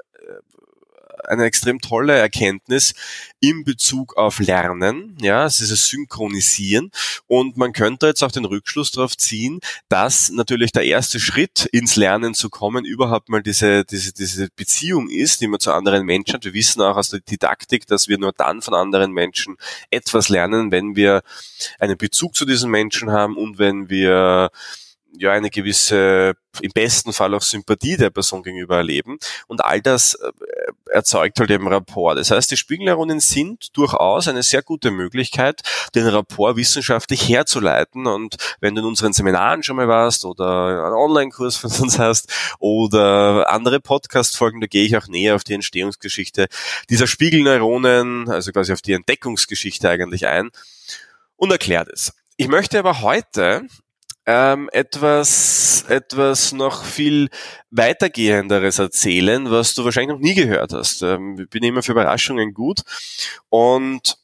eine 1.27 1.45
extrem 1.45 1.79
tolle 1.79 2.17
Erkenntnis 2.17 2.93
in 3.39 3.63
Bezug 3.63 4.15
auf 4.17 4.39
Lernen. 4.39 5.17
Ja, 5.21 5.45
es 5.45 5.61
ist 5.61 5.71
das 5.71 5.87
Synchronisieren. 5.87 6.91
Und 7.27 7.57
man 7.57 7.73
könnte 7.73 8.07
jetzt 8.07 8.23
auch 8.23 8.31
den 8.31 8.45
Rückschluss 8.45 8.91
darauf 8.91 9.17
ziehen, 9.17 9.59
dass 9.89 10.29
natürlich 10.31 10.71
der 10.71 10.85
erste 10.85 11.19
Schritt 11.19 11.65
ins 11.71 11.95
Lernen 11.95 12.33
zu 12.33 12.49
kommen 12.49 12.85
überhaupt 12.85 13.29
mal 13.29 13.43
diese, 13.43 13.85
diese, 13.85 14.13
diese 14.13 14.49
Beziehung 14.55 15.09
ist, 15.09 15.41
die 15.41 15.47
man 15.47 15.59
zu 15.59 15.71
anderen 15.71 16.05
Menschen 16.05 16.35
hat. 16.35 16.45
Wir 16.45 16.53
wissen 16.53 16.81
auch 16.81 16.97
aus 16.97 17.09
der 17.09 17.19
Didaktik, 17.19 17.87
dass 17.87 18.07
wir 18.07 18.17
nur 18.17 18.33
dann 18.33 18.61
von 18.61 18.73
anderen 18.73 19.11
Menschen 19.11 19.57
etwas 19.89 20.29
lernen, 20.29 20.71
wenn 20.71 20.95
wir 20.95 21.21
einen 21.79 21.97
Bezug 21.97 22.35
zu 22.35 22.45
diesen 22.45 22.71
Menschen 22.71 23.11
haben 23.11 23.35
und 23.37 23.57
wenn 23.57 23.89
wir 23.89 24.51
ja 25.17 25.31
eine 25.31 25.49
gewisse, 25.49 26.33
im 26.61 26.71
besten 26.71 27.13
Fall 27.13 27.33
auch 27.33 27.41
Sympathie 27.41 27.97
der 27.97 28.09
Person 28.09 28.43
gegenüber 28.43 28.77
erleben. 28.77 29.17
Und 29.47 29.63
all 29.63 29.81
das 29.81 30.15
äh, 30.15 30.31
erzeugt 30.91 31.39
halt 31.39 31.51
eben 31.51 31.67
Rapport. 31.67 32.17
Das 32.17 32.31
heißt, 32.31 32.51
die 32.51 32.57
Spiegelneuronen 32.57 33.19
sind 33.19 33.75
durchaus 33.77 34.27
eine 34.27 34.43
sehr 34.43 34.61
gute 34.61 34.91
Möglichkeit, 34.91 35.61
den 35.95 36.07
Rapport 36.07 36.55
wissenschaftlich 36.55 37.27
herzuleiten. 37.29 38.07
Und 38.07 38.35
wenn 38.59 38.75
du 38.75 38.81
in 38.81 38.87
unseren 38.87 39.13
Seminaren 39.13 39.63
schon 39.63 39.75
mal 39.75 39.87
warst 39.87 40.25
oder 40.25 40.85
einen 40.85 40.95
Online-Kurs 40.95 41.57
von 41.57 41.71
uns 41.81 41.99
hast 41.99 42.31
oder 42.59 43.49
andere 43.49 43.79
Podcast-Folgen, 43.79 44.61
da 44.61 44.67
gehe 44.67 44.85
ich 44.85 44.97
auch 44.97 45.07
näher 45.07 45.35
auf 45.35 45.43
die 45.43 45.53
Entstehungsgeschichte 45.53 46.47
dieser 46.89 47.07
Spiegelneuronen, 47.07 48.29
also 48.29 48.51
quasi 48.51 48.73
auf 48.73 48.81
die 48.81 48.93
Entdeckungsgeschichte 48.93 49.89
eigentlich 49.89 50.27
ein 50.27 50.49
und 51.35 51.51
erklärt 51.51 51.89
es. 51.89 52.13
Ich 52.37 52.47
möchte 52.47 52.79
aber 52.79 53.01
heute 53.01 53.67
ähm, 54.25 54.69
etwas, 54.71 55.85
etwas 55.89 56.53
noch 56.53 56.83
viel 56.83 57.29
weitergehenderes 57.71 58.79
erzählen, 58.79 59.49
was 59.51 59.73
du 59.73 59.83
wahrscheinlich 59.83 60.13
noch 60.15 60.21
nie 60.21 60.33
gehört 60.33 60.73
hast. 60.73 61.01
Ähm, 61.01 61.37
ich 61.39 61.49
bin 61.49 61.63
immer 61.63 61.83
für 61.83 61.91
Überraschungen 61.91 62.53
gut 62.53 62.83
und 63.49 64.17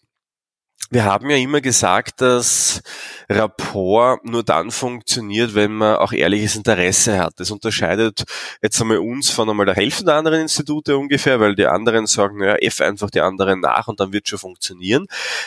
wir 0.90 1.06
haben 1.06 1.30
ja 1.30 1.38
immer 1.38 1.62
gesagt, 1.62 2.22
dass 2.22 2.82
Rapport 3.30 4.26
nur 4.26 4.44
dann 4.44 4.72
funktioniert, 4.72 5.54
wenn 5.54 5.74
man 5.74 5.98
auch 5.98 6.12
ehrliches 6.12 6.56
Interesse 6.56 7.20
hat. 7.20 7.40
Das 7.40 7.52
unterscheidet 7.52 8.24
jetzt 8.62 8.82
einmal 8.82 8.98
uns 8.98 9.30
von 9.30 9.50
einmal 9.50 9.68
der 9.68 9.76
Hälfte 9.76 10.06
der 10.06 10.16
anderen 10.16 10.42
Institute 10.42 10.98
ungefähr, 10.98 11.40
weil 11.40 11.56
die 11.56 11.68
anderen 11.68 12.08
sagen, 12.08 12.40
naja, 12.40 12.56
F 12.56 12.82
einfach 12.82 13.12
die 13.12 13.22
anderen 13.22 13.60
nach 13.60 13.88
und 13.88 14.00
dann 14.00 14.14
wird 14.14 14.28
schon 14.28 14.40
funktionieren. 14.40 15.06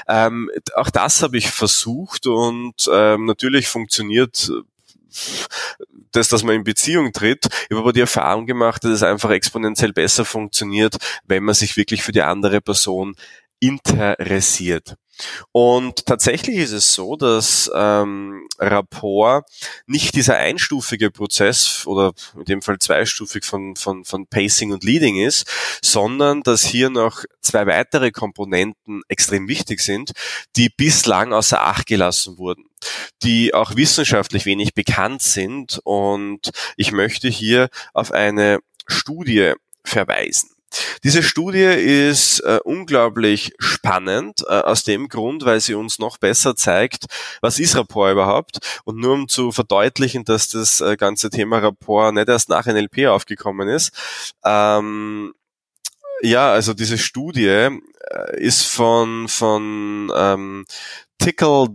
Ähm, 0.09 0.51
auch 0.75 0.91
das 0.91 1.23
habe 1.23 1.39
ich 1.39 1.51
versucht 1.51 2.27
und 2.27 2.89
ähm, 2.93 3.25
natürlich 3.27 3.69
funktioniert 3.69 4.51
das, 6.13 6.29
dass 6.29 6.43
man 6.43 6.57
in 6.57 6.65
Beziehung 6.65 7.13
tritt. 7.13 7.47
Ich 7.47 7.71
habe 7.71 7.81
aber 7.81 7.93
die 7.93 8.01
Erfahrung 8.01 8.47
gemacht, 8.47 8.85
dass 8.85 8.93
es 8.93 9.03
einfach 9.03 9.31
exponentiell 9.31 9.93
besser 9.93 10.25
funktioniert, 10.25 10.97
wenn 11.27 11.43
man 11.43 11.55
sich 11.55 11.77
wirklich 11.77 12.03
für 12.03 12.13
die 12.13 12.23
andere 12.23 12.61
Person 12.61 13.15
interessiert. 13.61 14.97
Und 15.53 16.07
tatsächlich 16.07 16.57
ist 16.57 16.73
es 16.73 16.95
so, 16.95 17.17
dass 17.17 17.71
ähm, 17.75 18.49
Rapport 18.59 19.47
nicht 19.87 20.15
dieser 20.15 20.37
einstufige 20.37 21.11
Prozess 21.11 21.87
oder 21.87 22.13
in 22.37 22.45
dem 22.45 22.63
Fall 22.63 22.79
zweistufig 22.79 23.45
von, 23.45 23.77
von, 23.77 24.05
von 24.05 24.27
Pacing 24.27 24.73
und 24.73 24.85
Leading 24.85 25.17
ist, 25.17 25.47
sondern 25.83 26.43
dass 26.43 26.65
hier 26.65 26.91
noch 26.91 27.25
zwei 27.41 27.67
weitere 27.67 28.11
Komponenten 28.11 29.03
extrem 29.09 29.49
wichtig 29.49 29.81
sind, 29.81 30.13
die 30.57 30.69
bislang 30.69 31.33
außer 31.33 31.61
Acht 31.63 31.87
gelassen 31.87 32.39
wurden 32.39 32.65
die 33.23 33.55
auch 33.55 33.77
wissenschaftlich 33.77 34.47
wenig 34.47 34.75
bekannt 34.75 35.23
sind. 35.23 35.81
Und 35.85 36.51
ich 36.77 36.93
möchte 36.93 37.29
hier 37.29 37.69
auf 37.93 38.13
eine 38.13 38.59
Studie 38.87 39.53
verweisen. 39.85 40.52
Diese 41.05 41.23
Studie 41.23 41.65
ist 41.65 42.41
äh, 42.41 42.61
unglaublich 42.65 43.53
spannend, 43.59 44.43
äh, 44.49 44.61
aus 44.61 44.85
dem 44.85 45.09
Grund, 45.09 45.45
weil 45.45 45.61
sie 45.61 45.75
uns 45.75 45.99
noch 45.99 46.19
besser 46.19 46.57
zeigt, 46.57 47.07
was 47.41 47.59
ist 47.59 47.77
Rapport 47.77 48.13
überhaupt. 48.13 48.59
Und 48.85 48.99
nur 48.99 49.15
um 49.15 49.29
zu 49.29 49.53
verdeutlichen, 49.53 50.25
dass 50.25 50.49
das 50.49 50.81
äh, 50.81 50.97
ganze 50.97 51.31
Thema 51.31 51.59
Rapport 51.59 52.15
nicht 52.15 52.29
erst 52.29 52.49
nach 52.49 52.67
NLP 52.67 53.07
aufgekommen 53.07 53.69
ist. 53.69 53.93
Ähm, 54.45 55.35
ja, 56.23 56.53
also 56.53 56.73
diese 56.75 56.99
Studie 56.99 57.49
äh, 57.49 57.71
ist 58.37 58.65
von, 58.65 59.29
von 59.29 60.13
ähm, 60.15 60.65
Tickle 61.19 61.69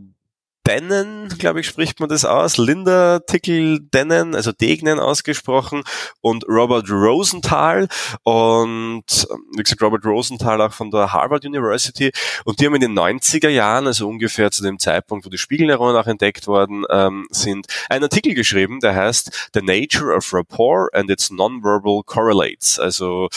Dennen, 0.67 1.29
glaube 1.37 1.61
ich, 1.61 1.67
spricht 1.67 2.01
man 2.01 2.09
das 2.09 2.25
aus. 2.25 2.57
Linda 2.57 3.19
Tickle 3.19 3.79
Dennen, 3.79 4.35
also 4.35 4.51
Degnen 4.51 4.99
ausgesprochen. 4.99 5.83
Und 6.19 6.45
Robert 6.49 6.89
Rosenthal. 6.89 7.87
Und 8.23 9.27
wie 9.55 9.63
gesagt 9.63 9.81
Robert 9.81 10.05
Rosenthal 10.05 10.61
auch 10.61 10.73
von 10.73 10.91
der 10.91 11.13
Harvard 11.13 11.45
University. 11.45 12.11
Und 12.43 12.59
die 12.59 12.65
haben 12.65 12.75
in 12.75 12.81
den 12.81 12.99
90er 12.99 13.47
Jahren, 13.47 13.87
also 13.87 14.09
ungefähr 14.09 14.51
zu 14.51 14.61
dem 14.61 14.77
Zeitpunkt, 14.77 15.25
wo 15.25 15.29
die 15.29 15.37
Spiegelneuronen 15.37 15.95
auch 15.95 16.07
entdeckt 16.07 16.47
worden 16.47 16.83
ähm, 16.89 17.27
sind, 17.31 17.67
einen 17.89 18.03
Artikel 18.03 18.33
geschrieben, 18.33 18.81
der 18.81 18.93
heißt 18.93 19.49
The 19.53 19.61
Nature 19.61 20.15
of 20.15 20.33
Rapport 20.33 20.93
and 20.93 21.09
its 21.09 21.29
Nonverbal 21.29 22.01
Correlates, 22.05 22.77
also 22.77 23.29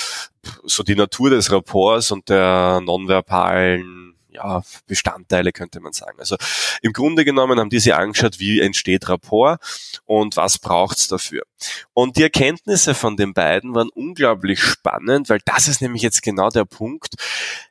so 0.64 0.82
die 0.82 0.96
Natur 0.96 1.30
des 1.30 1.52
Rapports 1.52 2.10
und 2.10 2.28
der 2.28 2.80
nonverbalen 2.82 4.09
ja, 4.32 4.62
Bestandteile, 4.86 5.52
könnte 5.52 5.80
man 5.80 5.92
sagen. 5.92 6.18
Also 6.18 6.36
im 6.82 6.92
Grunde 6.92 7.24
genommen 7.24 7.58
haben 7.58 7.70
die 7.70 7.80
sich 7.80 7.94
angeschaut, 7.94 8.38
wie 8.38 8.60
entsteht 8.60 9.08
Rapport 9.08 9.60
und 10.04 10.36
was 10.36 10.58
braucht's 10.58 11.08
dafür. 11.08 11.42
Und 11.92 12.16
die 12.16 12.22
Erkenntnisse 12.22 12.94
von 12.94 13.16
den 13.16 13.34
beiden 13.34 13.74
waren 13.74 13.88
unglaublich 13.90 14.62
spannend, 14.62 15.28
weil 15.28 15.40
das 15.44 15.68
ist 15.68 15.82
nämlich 15.82 16.02
jetzt 16.02 16.22
genau 16.22 16.48
der 16.48 16.64
Punkt, 16.64 17.14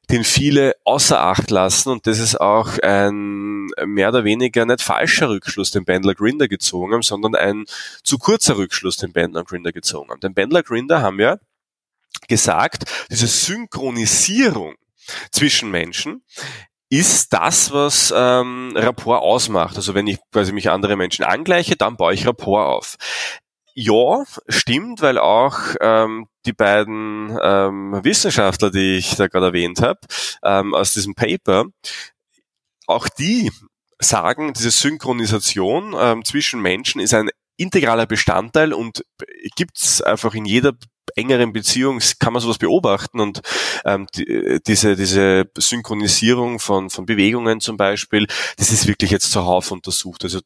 den 0.10 0.24
viele 0.24 0.76
außer 0.86 1.20
Acht 1.20 1.52
lassen 1.52 1.90
und 1.90 2.08
das 2.08 2.20
ist 2.20 2.40
auch 2.40 2.80
ein 2.80 3.68
mehr 3.86 4.10
oder 4.10 4.24
weniger 4.24 4.66
nicht 4.66 4.82
falscher 4.82 5.30
Rückschluss, 5.30 5.72
den 5.72 5.86
Bandler 5.86 6.16
Grinder 6.16 6.48
gezogen 6.48 6.94
haben, 6.94 7.04
sondern 7.04 7.36
ein 7.36 7.66
zu 8.04 8.18
kurzer 8.18 8.58
Rückschluss, 8.58 8.98
den 8.98 9.14
Bandler 9.14 9.44
Grinder 9.44 9.72
gezogen 9.72 10.10
haben. 10.10 10.20
Den 10.20 10.34
Bandler 10.34 10.64
Grinder 10.64 11.02
haben 11.02 11.20
ja 11.20 11.38
gesagt, 12.28 12.86
diese 13.12 13.28
Synchronisierung 13.28 14.76
zwischen 15.32 15.72
Menschen 15.72 16.24
ist 16.90 17.34
das, 17.34 17.72
was 17.72 18.14
ähm, 18.16 18.74
Rapport 18.76 19.22
ausmacht. 19.22 19.76
Also 19.76 19.94
wenn 19.94 20.08
ich 20.08 20.18
quasi 20.32 20.52
mich 20.52 20.70
andere 20.70 20.96
Menschen 20.96 21.24
angleiche, 21.24 21.76
dann 21.76 21.98
baue 21.98 22.14
ich 22.14 22.26
Rapport 22.26 22.66
auf. 22.66 22.96
Ja, 23.76 24.24
stimmt, 24.48 25.02
weil 25.02 25.20
auch 25.20 25.58
ähm, 25.80 26.28
die 26.46 26.54
beiden 26.54 27.38
ähm, 27.42 28.04
Wissenschaftler, 28.04 28.72
die 28.72 28.98
ich 28.98 29.16
da 29.16 29.28
gerade 29.28 29.48
erwähnt 29.48 29.82
habe, 29.82 30.00
ähm, 30.44 30.74
aus 30.74 30.94
diesem 30.94 31.14
Paper, 31.14 31.66
auch 32.88 33.08
die 33.08 33.52
sagen, 34.00 34.54
diese 34.54 34.72
Synchronisation 34.72 35.96
ähm, 35.98 36.26
zwischen 36.26 36.62
Menschen 36.62 37.00
ist 37.00 37.14
ein 37.14 37.30
integraler 37.60 38.06
Bestandteil 38.06 38.74
und 38.74 39.04
gibt's 39.56 40.02
einfach 40.02 40.34
in 40.34 40.46
jeder 40.46 40.74
engeren 41.16 41.54
Beziehung 41.54 42.00
kann 42.20 42.34
man 42.34 42.42
sowas 42.42 42.58
beobachten 42.58 43.20
und 43.20 43.42
ähm, 43.86 44.08
die, 44.16 44.60
diese, 44.66 44.96
diese 44.96 45.50
Synchronisierung 45.58 46.60
von, 46.60 46.90
von 46.90 47.06
Bewegungen 47.06 47.60
zum 47.62 47.78
Beispiel, 47.78 48.28
das 48.58 48.72
ist 48.72 48.88
wirklich 48.88 49.12
jetzt 49.12 49.32
zuhauf 49.32 49.72
untersucht. 49.72 50.24
Also 50.24 50.40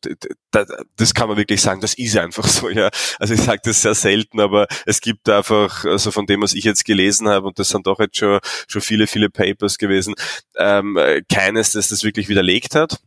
das 0.95 1.13
kann 1.13 1.28
man 1.28 1.38
wirklich 1.38 1.62
sagen, 1.62 1.82
das 1.82 1.93
ist 1.95 2.17
einfach 2.17 2.47
so, 2.47 2.69
ja. 2.69 2.89
Also 3.19 3.34
ich 3.34 3.41
sage 3.41 3.62
das 3.63 3.82
sehr 3.82 3.95
selten, 3.95 4.39
aber 4.39 4.67
es 4.86 5.02
gibt 5.02 5.30
einfach, 5.30 5.86
also 5.86 6.12
von 6.12 6.26
dem, 6.26 6.41
was 6.41 6.54
ich 6.54 6.63
jetzt 6.63 6.86
gelesen 6.86 7.28
habe, 7.28 7.47
und 7.47 7.60
das 7.60 7.69
sind 7.69 7.88
doch 7.88 7.99
jetzt 7.99 8.17
schon, 8.17 8.39
schon 8.67 8.82
viele, 8.82 9.08
viele 9.08 9.30
Papers 9.30 9.78
gewesen, 9.78 10.15
ähm, 10.58 10.97
keines, 11.32 11.71
das 11.71 11.89
das 11.89 12.04
wirklich 12.04 12.30
widerlegt 12.30 12.76
hat, 12.76 12.99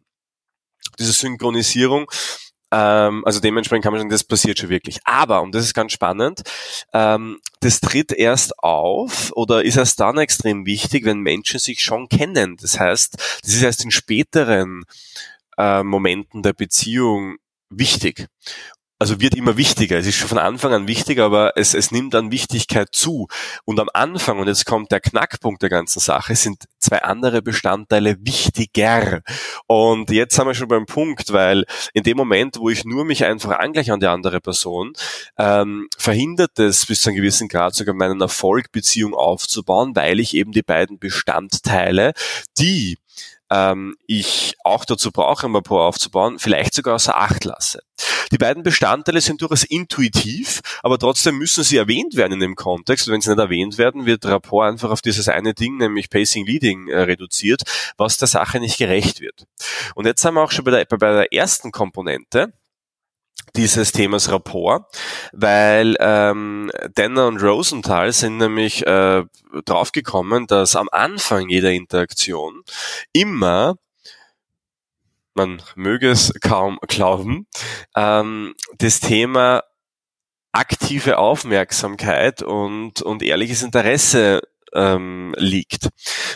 diese 0.99 1.13
Synchronisierung. 1.13 2.11
Ähm, 2.73 3.25
also 3.25 3.41
dementsprechend 3.41 3.85
kann 3.85 3.93
man 3.93 4.01
sagen, 4.01 4.11
das 4.11 4.25
passiert 4.25 4.59
schon 4.59 4.69
wirklich. 4.69 4.99
Aber, 5.05 5.43
und 5.43 5.55
das 5.55 5.65
ist 5.65 5.75
ganz 5.75 5.93
spannend, 5.93 6.43
ähm, 6.93 7.39
das 7.61 7.81
tritt 7.81 8.13
erst 8.13 8.59
auf 8.59 9.33
oder 9.35 9.65
ist 9.65 9.77
erst 9.77 10.01
dann 10.01 10.19
extrem 10.19 10.67
wichtig, 10.67 11.05
wenn 11.05 11.21
Menschen 11.21 11.61
sich 11.61 11.81
schon 11.81 12.09
kennen. 12.09 12.57
Das 12.61 12.79
heißt, 12.81 13.17
das 13.43 13.53
ist 13.53 13.63
erst 13.63 13.85
in 13.85 13.91
späteren 13.91 14.85
äh, 15.59 15.83
Momenten 15.83 16.43
der 16.43 16.53
Beziehung 16.53 17.37
wichtig 17.69 18.29
also 18.99 19.21
wird 19.21 19.35
immer 19.35 19.57
wichtiger. 19.57 19.99
Es 19.99 20.07
ist 20.07 20.17
schon 20.17 20.29
von 20.29 20.39
Anfang 20.39 20.73
an 20.73 20.89
wichtiger, 20.89 21.25
aber 21.27 21.53
es, 21.57 21.75
es 21.75 21.91
nimmt 21.91 22.15
an 22.15 22.31
Wichtigkeit 22.31 22.89
zu. 22.93 23.29
Und 23.65 23.79
am 23.79 23.89
Anfang, 23.93 24.39
und 24.39 24.47
jetzt 24.47 24.65
kommt 24.65 24.91
der 24.91 25.01
Knackpunkt 25.01 25.63
der 25.63 25.69
ganzen 25.69 26.01
Sache, 26.01 26.35
sind 26.35 26.65
zwei 26.79 27.03
andere 27.03 27.43
Bestandteile 27.43 28.17
wichtiger. 28.21 29.21
Und 29.67 30.11
jetzt 30.11 30.37
sind 30.37 30.47
wir 30.47 30.55
schon 30.55 30.69
beim 30.69 30.87
Punkt, 30.87 31.33
weil 31.33 31.65
in 31.93 32.05
dem 32.05 32.17
Moment, 32.17 32.59
wo 32.59 32.71
ich 32.71 32.85
nur 32.85 33.05
mich 33.05 33.25
einfach 33.25 33.59
angleiche 33.59 33.93
an 33.93 34.01
die 34.01 34.07
andere 34.07 34.41
Person, 34.41 34.95
ähm, 35.39 35.89
verhindert 35.99 36.59
es 36.59 36.87
bis 36.87 37.03
zu 37.03 37.11
einem 37.11 37.17
gewissen 37.17 37.49
Grad 37.49 37.75
sogar 37.75 37.95
meinen 37.95 38.21
Erfolg, 38.21 38.73
Beziehung 38.73 39.15
aufzubauen, 39.15 39.95
weil 39.95 40.21
ich 40.21 40.35
eben 40.35 40.53
die 40.53 40.63
beiden 40.63 40.99
Bestandteile, 40.99 42.13
die 42.59 42.97
ähm, 43.51 43.97
ich 44.07 44.55
auch 44.65 44.85
dazu 44.85 45.13
brauche, 45.13 45.47
um 45.47 45.55
Rapport 45.55 45.83
aufzubauen, 45.83 46.39
vielleicht 46.39 46.75
sogar 46.75 46.95
außer 46.97 47.17
Acht 47.17 47.45
lasse. 47.45 47.81
Die 48.33 48.39
beiden 48.39 48.63
Bestandteile 48.63 49.21
sind 49.21 49.41
durchaus 49.41 49.63
intuitiv, 49.63 50.61
aber 50.83 50.99
trotzdem 50.99 51.39
müssen 51.39 51.63
sie 51.63 51.77
erwähnt 51.77 52.17
werden 52.17 52.35
in 52.35 52.41
dem 52.41 52.57
Kontext. 52.57 53.07
Und 53.07 53.15
wenn 53.15 53.21
sie 53.21 53.31
nicht 53.31 53.39
erwähnt 53.39 53.79
werden, 53.79 54.07
wird 54.07 54.27
Rapport 54.27 54.69
einfach 54.69 54.91
auf 54.91 55.01
dieses 55.01 55.29
eine 55.29 55.55
Ding, 55.55 55.77
nämlich 55.77 56.11
Pacing 56.11 56.45
Leading, 56.45 56.89
äh, 56.89 57.03
reduziert, 57.03 57.63
was 57.97 58.17
der 58.17 58.29
Sache 58.29 58.59
nicht 58.59 58.79
gerecht 58.79 59.21
wird. 59.21 59.47
Und 59.95 60.07
jetzt 60.07 60.25
haben 60.25 60.35
wir 60.35 60.43
auch 60.43 60.51
schon 60.51 60.65
bei 60.65 60.73
der, 60.73 60.85
bei 60.85 60.97
der 60.97 61.33
ersten 61.33 61.71
Komponente, 61.71 62.53
dieses 63.57 63.93
Themas 63.93 64.31
Rapport, 64.31 64.85
weil 65.33 65.97
ähm, 65.99 66.71
Denner 66.97 67.27
und 67.27 67.43
Rosenthal 67.43 68.13
sind 68.13 68.39
nämlich 68.39 68.87
äh, 68.87 69.25
draufgekommen, 69.65 70.47
dass 70.47 70.77
am 70.77 70.89
Anfang 70.93 71.49
jeder 71.49 71.73
Interaktion 71.73 72.63
immer 73.13 73.77
man 75.37 75.63
möge 75.75 76.09
es 76.09 76.33
kaum 76.41 76.79
glauben, 76.89 77.47
ähm, 77.95 78.55
das 78.79 79.01
Thema 79.01 79.63
aktive 80.53 81.19
Aufmerksamkeit 81.19 82.43
und, 82.43 83.03
und 83.03 83.23
ehrliches 83.23 83.63
Interesse 83.63 84.41
ähm, 84.75 85.35
liegt. 85.39 85.89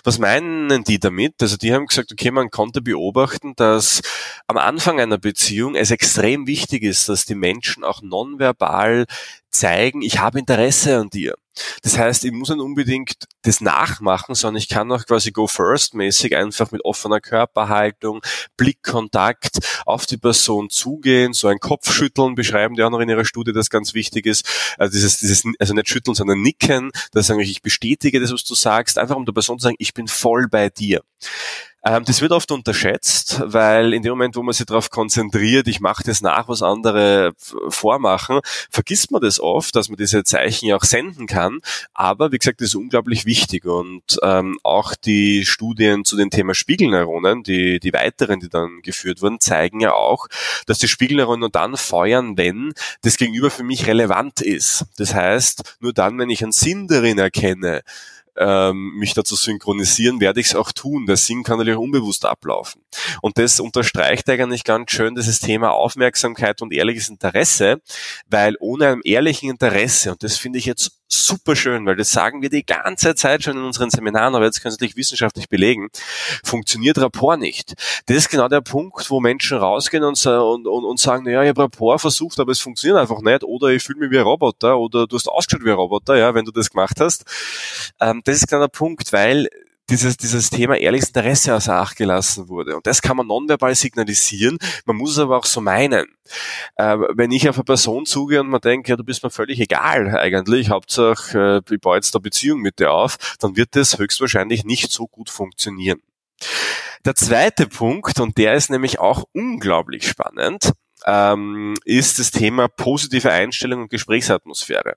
Was 0.05 0.19
meinen 0.19 0.85
die 0.85 0.99
damit? 0.99 1.35
Also 1.41 1.57
die 1.57 1.73
haben 1.73 1.87
gesagt, 1.87 2.13
okay, 2.13 2.31
man 2.31 2.51
konnte 2.51 2.81
beobachten, 2.83 3.55
dass 3.57 4.03
am 4.47 4.57
Anfang 4.57 5.01
einer 5.01 5.19
Beziehung 5.19 5.75
es 5.75 5.91
extrem 5.91 6.47
wichtig 6.47 6.83
ist, 6.83 7.09
dass 7.09 7.25
die 7.25 7.35
Menschen 7.35 7.85
auch 7.85 8.03
nonverbal 8.03 9.07
zeigen, 9.51 10.03
ich 10.03 10.21
habe 10.21 10.39
Interesse 10.39 10.99
an 10.99 11.11
dir. 11.11 11.35
Das 11.83 11.99
heißt, 11.99 12.25
ich 12.25 12.33
muss 12.33 12.49
nicht 12.49 12.61
unbedingt 12.61 13.15
das 13.43 13.61
nachmachen, 13.61 14.35
sondern 14.35 14.59
ich 14.59 14.69
kann 14.69 14.91
auch 14.93 15.05
quasi 15.05 15.33
go 15.33 15.47
first 15.47 15.95
mäßig 15.95 16.37
einfach 16.37 16.71
mit 16.71 16.85
offener 16.85 17.21
Körperhaltung, 17.21 18.21
Blickkontakt 18.57 19.59
auf 19.85 20.07
die 20.07 20.17
Person 20.17 20.71
zugehen, 20.71 21.33
so 21.33 21.49
ein 21.49 21.59
Kopfschütteln 21.59 22.35
beschreiben 22.35 22.77
die 22.77 22.83
auch 22.83 22.91
noch 22.91 23.01
in 23.01 23.09
ihrer 23.09 23.25
Studie, 23.25 23.53
das 23.53 23.71
ganz 23.71 23.95
wichtig 23.95 24.27
ist. 24.27 24.75
Also 24.79 24.93
dieses, 24.93 25.19
dieses, 25.19 25.45
also 25.59 25.75
nicht 25.75 25.89
schütteln, 25.89 26.15
sondern 26.15 26.41
nicken, 26.41 26.93
das 27.13 27.27
sagen 27.27 27.41
ich 27.41 27.63
bestätige 27.63 28.21
das, 28.21 28.33
was 28.33 28.45
du 28.45 28.55
sagst, 28.55 28.99
einfach 28.99 29.17
um 29.17 29.27
der 29.27 29.33
Person 29.33 29.59
zu 29.59 29.65
sagen, 29.65 29.77
ich 29.79 29.93
bin 29.93 30.09
voll 30.09 30.49
bei 30.49 30.71
dir. 30.71 31.03
Ähm, 31.83 32.05
das 32.05 32.21
wird 32.21 32.33
oft 32.33 32.51
unterschätzt, 32.53 33.41
weil 33.45 33.95
in 33.95 34.03
dem 34.03 34.11
Moment, 34.11 34.37
wo 34.37 34.43
man 34.43 34.53
sich 34.53 34.67
darauf 34.67 34.91
konzentriert, 34.91 35.67
ich 35.67 35.81
mache 35.81 36.03
das 36.05 36.21
nach, 36.21 36.49
was 36.49 36.63
andere 36.63 37.33
vormachen, 37.69 38.41
vergisst 38.71 39.11
man 39.11 39.23
das 39.23 39.41
oft, 39.41 39.75
dass 39.75 39.89
man 39.89 39.97
diese 39.97 40.23
Zeichen 40.25 40.67
ja 40.67 40.77
auch 40.77 40.85
senden 40.85 41.27
kann. 41.27 41.61
Aber 41.95 42.33
wie 42.33 42.39
gesagt, 42.39 42.61
das 42.61 42.69
ist 42.69 42.75
unglaublich 42.75 43.25
wichtig 43.25 43.65
und 43.65 44.19
ähm, 44.23 44.59
auch 44.63 44.95
die 44.95 45.47
Studien 45.47 46.05
zu 46.05 46.17
dem 46.17 46.31
Thema 46.31 46.55
Spiegelneuronen, 46.55 47.43
die, 47.43 47.81
die 47.81 47.93
weiteren, 47.95 48.41
die 48.41 48.51
dann 48.51 48.83
geführt 48.83 49.23
wurden, 49.23 49.41
zeigen 49.41 49.81
ja 49.81 49.93
auch, 49.93 50.27
dass 50.67 50.79
die 50.79 50.89
Spiegelneuronen 50.89 51.41
nur 51.41 51.51
dann 51.51 51.77
feuern, 51.77 52.37
wenn 52.37 52.75
das 53.03 53.17
Gegenüber 53.17 53.51
für 53.51 53.65
mich 53.65 53.87
relevant 53.87 54.43
ist. 54.43 54.85
Das 54.99 55.15
heißt, 55.15 55.77
nur 55.81 55.95
dann, 55.95 56.19
wenn 56.19 56.31
ich 56.31 56.43
einen 56.43 56.53
Sinn 56.53 56.89
darin 56.89 57.19
erkenne, 57.19 57.83
ähm, 58.37 58.95
mich 58.97 59.15
dazu 59.15 59.37
synchronisieren, 59.37 60.21
werde 60.21 60.41
ich 60.41 60.47
es 60.47 60.55
auch 60.55 60.73
tun. 60.73 61.07
Der 61.07 61.17
Sinn 61.17 61.43
kann 61.43 61.59
natürlich 61.59 61.79
unbewusst 61.79 62.25
ablaufen. 62.25 62.83
Und 63.23 63.39
das 63.39 63.61
unterstreicht 63.61 64.29
eigentlich 64.29 64.65
ganz 64.65 64.91
schön 64.91 65.15
dieses 65.15 65.41
Thema 65.41 65.73
Aufmerksamkeit 65.73 66.63
und 66.63 66.73
ehrliches 66.73 67.09
Interesse, 67.09 67.81
weil 68.29 68.57
ohne 68.61 68.89
einem 68.89 69.01
ehrlichen 69.05 69.51
Interesse, 69.51 70.13
und 70.13 70.23
das 70.23 70.37
finde 70.37 70.59
ich 70.59 70.65
jetzt 70.65 71.01
super 71.13 71.57
schön, 71.57 71.87
weil 71.87 71.97
das 71.97 72.13
sagen 72.13 72.41
wir 72.41 72.51
die 72.51 72.65
ganze 72.65 73.15
Zeit 73.15 73.43
schon 73.43 73.57
in 73.57 73.65
unseren 73.65 73.91
Seminaren, 73.91 74.35
aber 74.35 74.45
jetzt 74.45 74.63
können 74.63 74.71
Sie 74.71 74.77
natürlich 74.77 74.97
wissenschaftlich 74.97 75.49
belegen, 75.49 75.89
funktioniert 76.45 76.99
Rapport 76.99 77.39
nicht. 77.39 77.75
Das 78.07 78.17
ist 78.17 78.29
genau 78.31 78.49
der 78.49 78.61
Punkt, 78.61 79.11
wo 79.11 79.19
Menschen 79.19 79.59
rausgehen 79.59 80.05
und, 80.05 80.25
und, 80.25 80.67
und, 80.67 81.01
sagen, 81.01 81.25
naja, 81.25 81.43
ich 81.43 81.49
habe 81.49 81.63
Rapport 81.63 82.01
versucht, 82.01 82.39
aber 82.39 82.53
es 82.53 82.61
funktioniert 82.61 82.99
einfach 82.99 83.21
nicht, 83.23 83.43
oder 83.43 83.69
ich 83.69 83.83
fühle 83.83 83.99
mich 83.99 84.11
wie 84.11 84.19
ein 84.19 84.25
Roboter, 84.25 84.79
oder 84.79 85.07
du 85.07 85.17
hast 85.17 85.29
ausgeschaut 85.29 85.65
wie 85.65 85.71
ein 85.71 85.77
Roboter, 85.77 86.17
ja, 86.17 86.35
wenn 86.35 86.45
du 86.45 86.53
das 86.53 86.71
gemacht 86.71 87.01
hast. 87.01 87.25
Ähm, 88.01 88.23
das 88.25 88.37
ist 88.37 88.47
genau 88.47 88.63
der 88.63 88.69
Punkt, 88.69 89.13
weil 89.13 89.49
dieses, 89.91 90.17
dieses 90.17 90.51
Thema 90.51 90.77
ehrliches 90.77 91.09
Interesse 91.09 91.55
außer 91.55 91.75
Acht 91.75 91.97
gelassen 91.97 92.49
wurde. 92.49 92.77
Und 92.77 92.87
das 92.87 93.03
kann 93.03 93.17
man 93.17 93.27
nonverbal 93.27 93.75
signalisieren, 93.75 94.59
man 94.87 94.97
muss 94.97 95.13
es 95.13 95.19
aber 95.19 95.37
auch 95.37 95.45
so 95.45 95.61
meinen. 95.61 96.07
Äh, 96.77 96.97
wenn 97.15 97.33
ich 97.33 97.49
auf 97.49 97.57
eine 97.57 97.65
Person 97.65 98.07
zugehe 98.07 98.41
und 98.41 98.49
man 98.49 98.61
denkt, 98.61 98.89
ja, 98.89 98.97
du 98.97 99.05
bist 99.05 99.23
mir 99.23 99.31
völlig 99.31 99.61
egal 99.61 100.17
eigentlich, 100.17 100.71
Hauptsache 100.71 101.63
äh, 101.69 101.75
ich 101.75 101.81
baue 101.81 101.97
jetzt 101.97 102.15
eine 102.15 102.23
Beziehung 102.23 102.61
mit 102.61 102.79
dir 102.79 102.93
auf, 102.93 103.19
dann 103.41 103.57
wird 103.57 103.77
das 103.77 103.99
höchstwahrscheinlich 103.99 104.65
nicht 104.65 104.91
so 104.91 105.07
gut 105.07 105.29
funktionieren. 105.31 106.01
Der 107.05 107.15
zweite 107.15 107.67
Punkt, 107.67 108.21
und 108.21 108.37
der 108.39 108.55
ist 108.55 108.71
nämlich 108.71 108.99
auch 108.99 109.25
unglaublich 109.33 110.07
spannend, 110.07 110.73
ähm, 111.07 111.75
ist 111.85 112.19
das 112.19 112.31
Thema 112.31 112.69
positive 112.69 113.31
Einstellung 113.31 113.83
und 113.83 113.91
Gesprächsatmosphäre. 113.91 114.97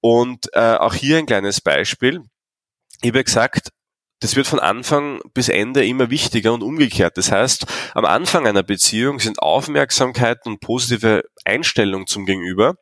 Und 0.00 0.50
äh, 0.52 0.74
auch 0.76 0.94
hier 0.94 1.18
ein 1.18 1.26
kleines 1.26 1.60
Beispiel. 1.60 2.22
Ich 3.00 3.08
habe 3.08 3.24
gesagt, 3.24 3.70
das 4.22 4.36
wird 4.36 4.46
von 4.46 4.60
Anfang 4.60 5.20
bis 5.34 5.48
Ende 5.48 5.84
immer 5.84 6.08
wichtiger 6.08 6.52
und 6.52 6.62
umgekehrt. 6.62 7.18
Das 7.18 7.32
heißt, 7.32 7.66
am 7.94 8.04
Anfang 8.04 8.46
einer 8.46 8.62
Beziehung 8.62 9.18
sind 9.18 9.40
Aufmerksamkeit 9.40 10.46
und 10.46 10.60
positive 10.60 11.24
Einstellung 11.44 12.06
zum 12.06 12.24
Gegenüber. 12.24 12.76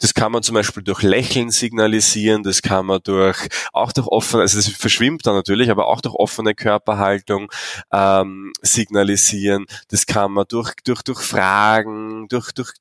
Das 0.00 0.12
kann 0.12 0.32
man 0.32 0.42
zum 0.42 0.54
Beispiel 0.54 0.82
durch 0.82 1.02
Lächeln 1.02 1.50
signalisieren, 1.50 2.42
das 2.42 2.60
kann 2.60 2.86
man 2.86 3.00
durch, 3.02 3.48
auch 3.72 3.92
durch 3.92 4.06
offene, 4.06 4.42
also 4.42 4.58
das 4.58 4.68
verschwimmt 4.68 5.26
dann 5.26 5.34
natürlich, 5.34 5.70
aber 5.70 5.88
auch 5.88 6.02
durch 6.02 6.14
offene 6.14 6.54
Körperhaltung 6.54 7.50
ähm, 7.90 8.52
signalisieren. 8.60 9.64
Das 9.88 10.04
kann 10.04 10.32
man 10.32 10.44
durch, 10.46 10.74
durch, 10.84 11.02
durch 11.02 11.20
Fragen, 11.20 12.28
durch, 12.28 12.52
durch 12.52 12.72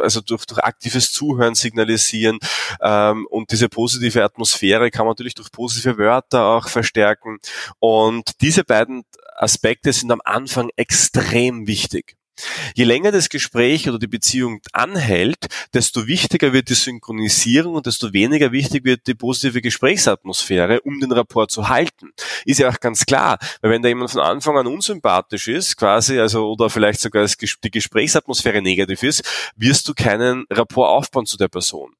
also 0.00 0.20
durch, 0.20 0.46
durch 0.46 0.60
aktives 0.60 1.12
Zuhören 1.12 1.54
signalisieren 1.54 2.38
ähm, 2.80 3.26
und 3.30 3.52
diese 3.52 3.68
positive 3.68 4.22
Atmosphäre 4.24 4.90
kann 4.90 5.06
man 5.06 5.12
natürlich 5.12 5.34
durch 5.34 5.50
positive 5.50 5.98
Wörter 5.98 6.44
auch 6.44 6.68
verstärken 6.68 7.38
und 7.78 8.40
diese 8.40 8.64
beiden 8.64 9.04
Aspekte 9.36 9.92
sind 9.92 10.10
am 10.10 10.20
Anfang 10.24 10.70
extrem 10.76 11.66
wichtig. 11.66 12.17
Je 12.74 12.84
länger 12.84 13.12
das 13.12 13.28
Gespräch 13.28 13.88
oder 13.88 13.98
die 13.98 14.06
Beziehung 14.06 14.60
anhält, 14.72 15.46
desto 15.74 16.06
wichtiger 16.06 16.52
wird 16.52 16.68
die 16.68 16.74
Synchronisierung 16.74 17.74
und 17.74 17.86
desto 17.86 18.12
weniger 18.12 18.52
wichtig 18.52 18.84
wird 18.84 19.06
die 19.06 19.14
positive 19.14 19.60
Gesprächsatmosphäre, 19.60 20.80
um 20.82 21.00
den 21.00 21.12
Rapport 21.12 21.50
zu 21.50 21.68
halten. 21.68 22.12
Ist 22.44 22.60
ja 22.60 22.68
auch 22.68 22.80
ganz 22.80 23.06
klar, 23.06 23.38
weil 23.60 23.70
wenn 23.70 23.82
da 23.82 23.88
jemand 23.88 24.10
von 24.10 24.20
Anfang 24.20 24.56
an 24.56 24.66
unsympathisch 24.66 25.48
ist, 25.48 25.76
quasi, 25.76 26.18
also 26.18 26.50
oder 26.50 26.70
vielleicht 26.70 27.00
sogar 27.00 27.26
die 27.26 27.70
Gesprächsatmosphäre 27.70 28.62
negativ 28.62 29.02
ist, 29.02 29.22
wirst 29.56 29.88
du 29.88 29.94
keinen 29.94 30.44
Rapport 30.50 30.90
aufbauen 30.90 31.26
zu 31.26 31.36
der 31.36 31.48
Person. 31.48 31.94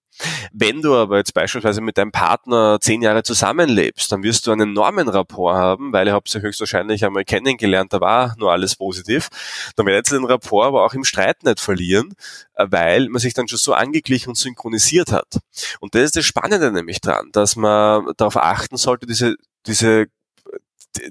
Wenn 0.53 0.83
du 0.83 0.95
aber 0.95 1.19
jetzt 1.19 1.35
beispielsweise 1.35 1.81
mit 1.81 1.99
deinem 1.99 2.13
Partner 2.13 2.79
zehn 2.81 3.03
Jahre 3.03 3.23
zusammenlebst, 3.23 4.11
dann 4.11 4.23
wirst 4.23 4.47
du 4.47 4.53
einen 4.53 4.71
enormen 4.71 5.09
Rapport 5.09 5.57
haben, 5.57 5.93
weil 5.93 6.07
ihr 6.09 6.13
habt 6.13 6.29
sie 6.29 6.41
höchstwahrscheinlich 6.41 7.05
einmal 7.05 7.25
kennengelernt, 7.25 7.93
da 7.93 8.01
war 8.01 8.35
nur 8.39 8.53
alles 8.53 8.77
positiv. 8.77 9.29
Dann 9.77 9.87
werdet 9.87 10.11
ihr 10.11 10.19
den 10.19 10.27
Rapport 10.27 10.67
aber 10.67 10.85
auch 10.85 10.95
im 10.95 11.05
Streit 11.05 11.45
nicht 11.45 11.61
verlieren, 11.61 12.15
äh, 12.55 12.67
weil 12.69 13.09
man 13.09 13.21
sich 13.21 13.35
dann 13.35 13.49
schon 13.49 13.59
so 13.59 13.75
angeglichen 13.75 14.31
und 14.31 14.37
synchronisiert 14.37 15.13
hat. 15.13 15.39
Und 15.81 15.95
das 15.95 16.03
ist 16.03 16.17
das 16.17 16.25
Spannende 16.25 16.73
nämlich 16.73 17.01
dran, 17.01 17.29
dass 17.33 17.57
man 17.57 18.13
darauf 18.17 18.37
achten 18.37 18.77
sollte, 18.77 19.07
diese 19.07 19.37
diese 19.67 20.07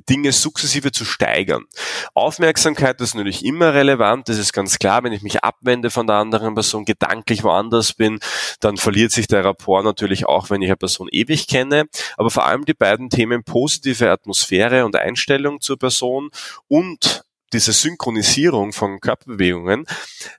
Dinge 0.10 0.32
sukzessive 0.32 0.92
zu 0.92 1.06
steigern. 1.06 1.66
Aufmerksamkeit 2.14 3.00
ist 3.02 3.16
natürlich 3.16 3.46
immer 3.46 3.74
relevant, 3.74 4.30
das 4.30 4.38
ist 4.38 4.54
ganz 4.54 4.80
klar. 4.80 5.04
Wenn 5.04 5.14
ich 5.14 5.22
mich 5.22 5.44
abwende 5.44 5.90
von 5.90 6.08
der 6.08 6.18
anderen 6.18 6.54
Person, 6.54 6.86
gedanklich 6.86 7.44
woanders 7.44 7.94
bin, 7.94 8.20
dann 8.60 8.78
verliert 8.78 9.12
sich 9.12 9.28
der 9.28 9.44
Rapport 9.44 9.84
natürlich 9.84 10.26
auch, 10.26 10.50
wenn 10.50 10.62
ich 10.62 10.70
eine 10.70 10.78
Person 10.78 11.10
ewig 11.12 11.48
kenne. 11.48 11.86
Aber 12.18 12.32
vor 12.32 12.46
allem 12.46 12.66
die 12.66 12.74
beiden 12.74 13.10
Themen 13.10 13.44
positive 13.44 14.12
Atmosphäre 14.12 14.86
und 14.86 14.96
Einstellung 14.96 15.62
zur 15.62 15.78
Person 15.78 16.30
und 16.68 17.24
diese 17.54 17.72
Synchronisierung 17.72 18.74
von 18.74 19.00
Körperbewegungen, 19.00 19.86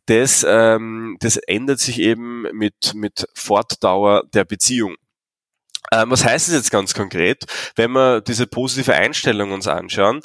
das, 0.06 0.44
ähm, 0.46 1.16
das 1.20 1.36
ändert 1.36 1.80
sich 1.80 2.00
eben 2.00 2.42
mit, 2.52 2.94
mit 2.94 3.26
Fortdauer 3.34 4.24
der 4.34 4.44
Beziehung. 4.44 4.96
Ähm, 5.92 6.10
was 6.10 6.24
heißt 6.24 6.48
es 6.48 6.54
jetzt 6.54 6.70
ganz 6.70 6.94
konkret? 6.94 7.44
Wenn 7.74 7.92
wir 7.92 8.20
diese 8.20 8.46
positive 8.46 8.94
Einstellung 8.94 9.52
uns 9.52 9.66
anschauen, 9.66 10.20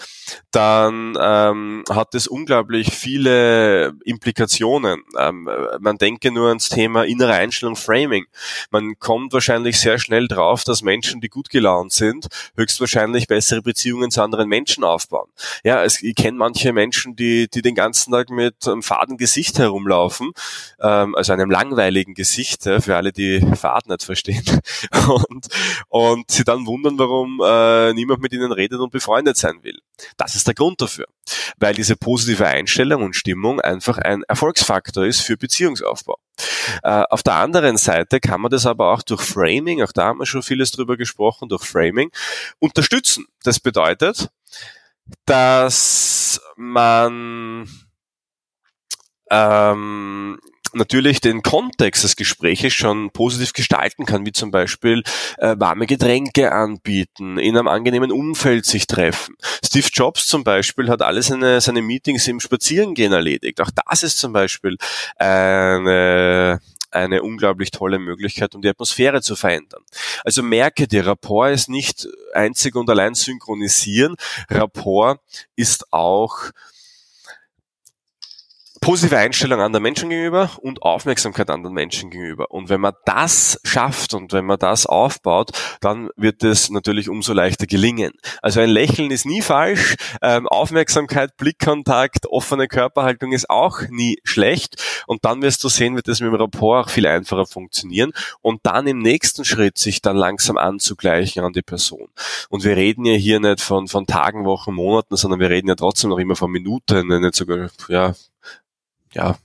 dann 0.51 1.17
ähm, 1.19 1.83
hat 1.89 2.13
es 2.15 2.27
unglaublich 2.27 2.93
viele 2.93 3.93
Implikationen. 4.03 5.03
Ähm, 5.17 5.49
man 5.79 5.97
denke 5.97 6.31
nur 6.31 6.49
ans 6.49 6.69
Thema 6.69 7.03
innere 7.03 7.33
Einstellung 7.33 7.75
Framing. 7.75 8.25
Man 8.71 8.99
kommt 8.99 9.33
wahrscheinlich 9.33 9.79
sehr 9.79 9.99
schnell 9.99 10.27
drauf, 10.27 10.63
dass 10.63 10.81
Menschen, 10.81 11.21
die 11.21 11.29
gut 11.29 11.49
gelaunt 11.49 11.93
sind, 11.93 12.27
höchstwahrscheinlich 12.57 13.27
bessere 13.27 13.61
Beziehungen 13.61 14.11
zu 14.11 14.21
anderen 14.21 14.49
Menschen 14.49 14.83
aufbauen. 14.83 15.29
Ja, 15.63 15.83
es, 15.83 16.01
ich 16.03 16.15
kenne 16.15 16.37
manche 16.37 16.73
Menschen, 16.73 17.15
die, 17.15 17.47
die 17.47 17.61
den 17.61 17.75
ganzen 17.75 18.11
Tag 18.11 18.29
mit 18.29 18.67
einem 18.67 18.83
faden 18.83 19.17
Gesicht 19.17 19.59
herumlaufen, 19.59 20.31
ähm, 20.81 21.15
also 21.15 21.31
einem 21.33 21.49
langweiligen 21.49 22.13
Gesicht, 22.13 22.63
für 22.63 22.95
alle, 22.95 23.11
die 23.11 23.41
Fahrt 23.55 23.87
nicht 23.87 24.03
verstehen. 24.03 24.43
Und 25.29 25.47
und 25.89 26.29
sie 26.29 26.43
dann 26.43 26.65
wundern, 26.65 26.97
warum 26.97 27.41
äh, 27.43 27.93
niemand 27.93 28.21
mit 28.21 28.33
ihnen 28.33 28.51
redet 28.51 28.79
und 28.79 28.91
befreundet 28.91 29.37
sein 29.37 29.63
will. 29.63 29.79
Das 30.17 30.35
ist 30.35 30.47
der 30.47 30.53
Grund 30.53 30.81
dafür, 30.81 31.05
weil 31.57 31.73
diese 31.73 31.95
positive 31.95 32.45
Einstellung 32.45 33.03
und 33.03 33.15
Stimmung 33.15 33.61
einfach 33.61 33.97
ein 33.97 34.23
Erfolgsfaktor 34.23 35.05
ist 35.05 35.21
für 35.21 35.37
Beziehungsaufbau. 35.37 36.17
Äh, 36.83 37.03
auf 37.09 37.23
der 37.23 37.35
anderen 37.35 37.77
Seite 37.77 38.19
kann 38.19 38.41
man 38.41 38.51
das 38.51 38.65
aber 38.65 38.91
auch 38.91 39.01
durch 39.01 39.21
Framing, 39.21 39.81
auch 39.83 39.91
da 39.91 40.05
haben 40.05 40.19
wir 40.19 40.25
schon 40.25 40.43
vieles 40.43 40.71
drüber 40.71 40.97
gesprochen, 40.97 41.49
durch 41.49 41.63
Framing 41.63 42.11
unterstützen. 42.59 43.25
Das 43.43 43.59
bedeutet, 43.59 44.29
dass 45.25 46.41
man 46.55 47.67
ähm, 49.29 50.39
natürlich 50.75 51.21
den 51.21 51.41
Kontext 51.41 52.03
des 52.03 52.15
Gespräches 52.15 52.73
schon 52.73 53.11
positiv 53.11 53.53
gestalten 53.53 54.05
kann, 54.05 54.25
wie 54.25 54.31
zum 54.31 54.51
Beispiel 54.51 55.03
äh, 55.37 55.55
warme 55.57 55.85
Getränke 55.85 56.51
anbieten, 56.51 57.37
in 57.37 57.57
einem 57.57 57.67
angenehmen 57.67 58.11
Umfeld 58.11 58.65
sich 58.65 58.87
treffen. 58.87 59.35
Steve 59.63 59.87
Jobs 59.91 60.27
zum 60.27 60.43
Beispiel 60.43 60.89
hat 60.89 61.01
alle 61.01 61.21
seine, 61.21 61.61
seine 61.61 61.81
Meetings 61.81 62.27
im 62.27 62.39
Spazierengehen 62.39 63.13
erledigt. 63.13 63.61
Auch 63.61 63.71
das 63.87 64.03
ist 64.03 64.19
zum 64.19 64.33
Beispiel 64.33 64.77
eine 65.17 66.59
eine 66.93 67.23
unglaublich 67.23 67.71
tolle 67.71 67.99
Möglichkeit, 67.99 68.55
um 68.55 68.61
die 68.61 68.69
Atmosphäre 68.69 69.21
zu 69.21 69.35
verändern. 69.35 69.81
Also 70.23 70.43
merke 70.43 70.87
dir, 70.87 71.05
Rapport 71.05 71.51
ist 71.51 71.69
nicht 71.69 72.07
einzig 72.33 72.75
und 72.75 72.89
allein 72.89 73.15
synchronisieren. 73.15 74.15
Rapport 74.49 75.19
ist 75.55 75.91
auch 75.91 76.51
positive 78.83 79.17
Einstellung 79.17 79.61
anderen 79.61 79.81
Menschen 79.81 80.09
gegenüber 80.09 80.51
und 80.59 80.81
Aufmerksamkeit 80.81 81.49
anderen 81.49 81.73
Menschen 81.73 82.09
gegenüber. 82.09 82.51
Und 82.51 82.67
wenn 82.67 82.81
man 82.81 82.91
das 83.05 83.57
schafft 83.63 84.13
und 84.13 84.33
wenn 84.33 84.43
man 84.43 84.59
das 84.59 84.85
aufbaut, 84.85 85.51
dann 85.79 86.09
wird 86.17 86.43
es 86.43 86.69
natürlich 86.69 87.07
umso 87.07 87.31
leichter 87.31 87.65
gelingen. 87.65 88.11
Also 88.41 88.59
ein 88.59 88.69
Lächeln 88.69 89.09
ist 89.09 89.25
nie 89.25 89.41
falsch, 89.41 89.95
ähm, 90.21 90.49
Aufmerksamkeit, 90.49 91.37
Blickkontakt, 91.37 92.27
offene 92.27 92.67
Körperhaltung 92.67 93.31
ist 93.31 93.49
auch 93.49 93.83
nie 93.87 94.17
schlecht. 94.25 95.03
Und 95.07 95.23
dann 95.23 95.41
wirst 95.41 95.63
du 95.63 95.69
sehen, 95.69 95.95
wird 95.95 96.09
es 96.09 96.19
mit 96.19 96.33
dem 96.33 96.35
Rapport 96.35 96.85
auch 96.85 96.89
viel 96.89 97.07
einfacher 97.07 97.45
funktionieren 97.45 98.11
und 98.41 98.59
dann 98.63 98.85
im 98.85 98.99
nächsten 98.99 99.45
Schritt 99.45 99.77
sich 99.77 100.01
dann 100.01 100.17
langsam 100.17 100.57
anzugleichen 100.57 101.45
an 101.45 101.53
die 101.53 101.61
Person. 101.61 102.09
Und 102.49 102.65
wir 102.65 102.75
reden 102.75 103.05
ja 103.05 103.13
hier 103.13 103.39
nicht 103.39 103.61
von, 103.61 103.87
von 103.87 104.07
Tagen, 104.07 104.43
Wochen, 104.43 104.73
Monaten, 104.73 105.15
sondern 105.15 105.39
wir 105.39 105.49
reden 105.49 105.69
ja 105.69 105.75
trotzdem 105.75 106.09
noch 106.09 106.19
immer 106.19 106.35
von 106.35 106.51
Minuten, 106.51 107.07
nicht 107.07 107.35
sogar, 107.35 107.69
ja, 107.87 108.13
ja, 109.13 109.37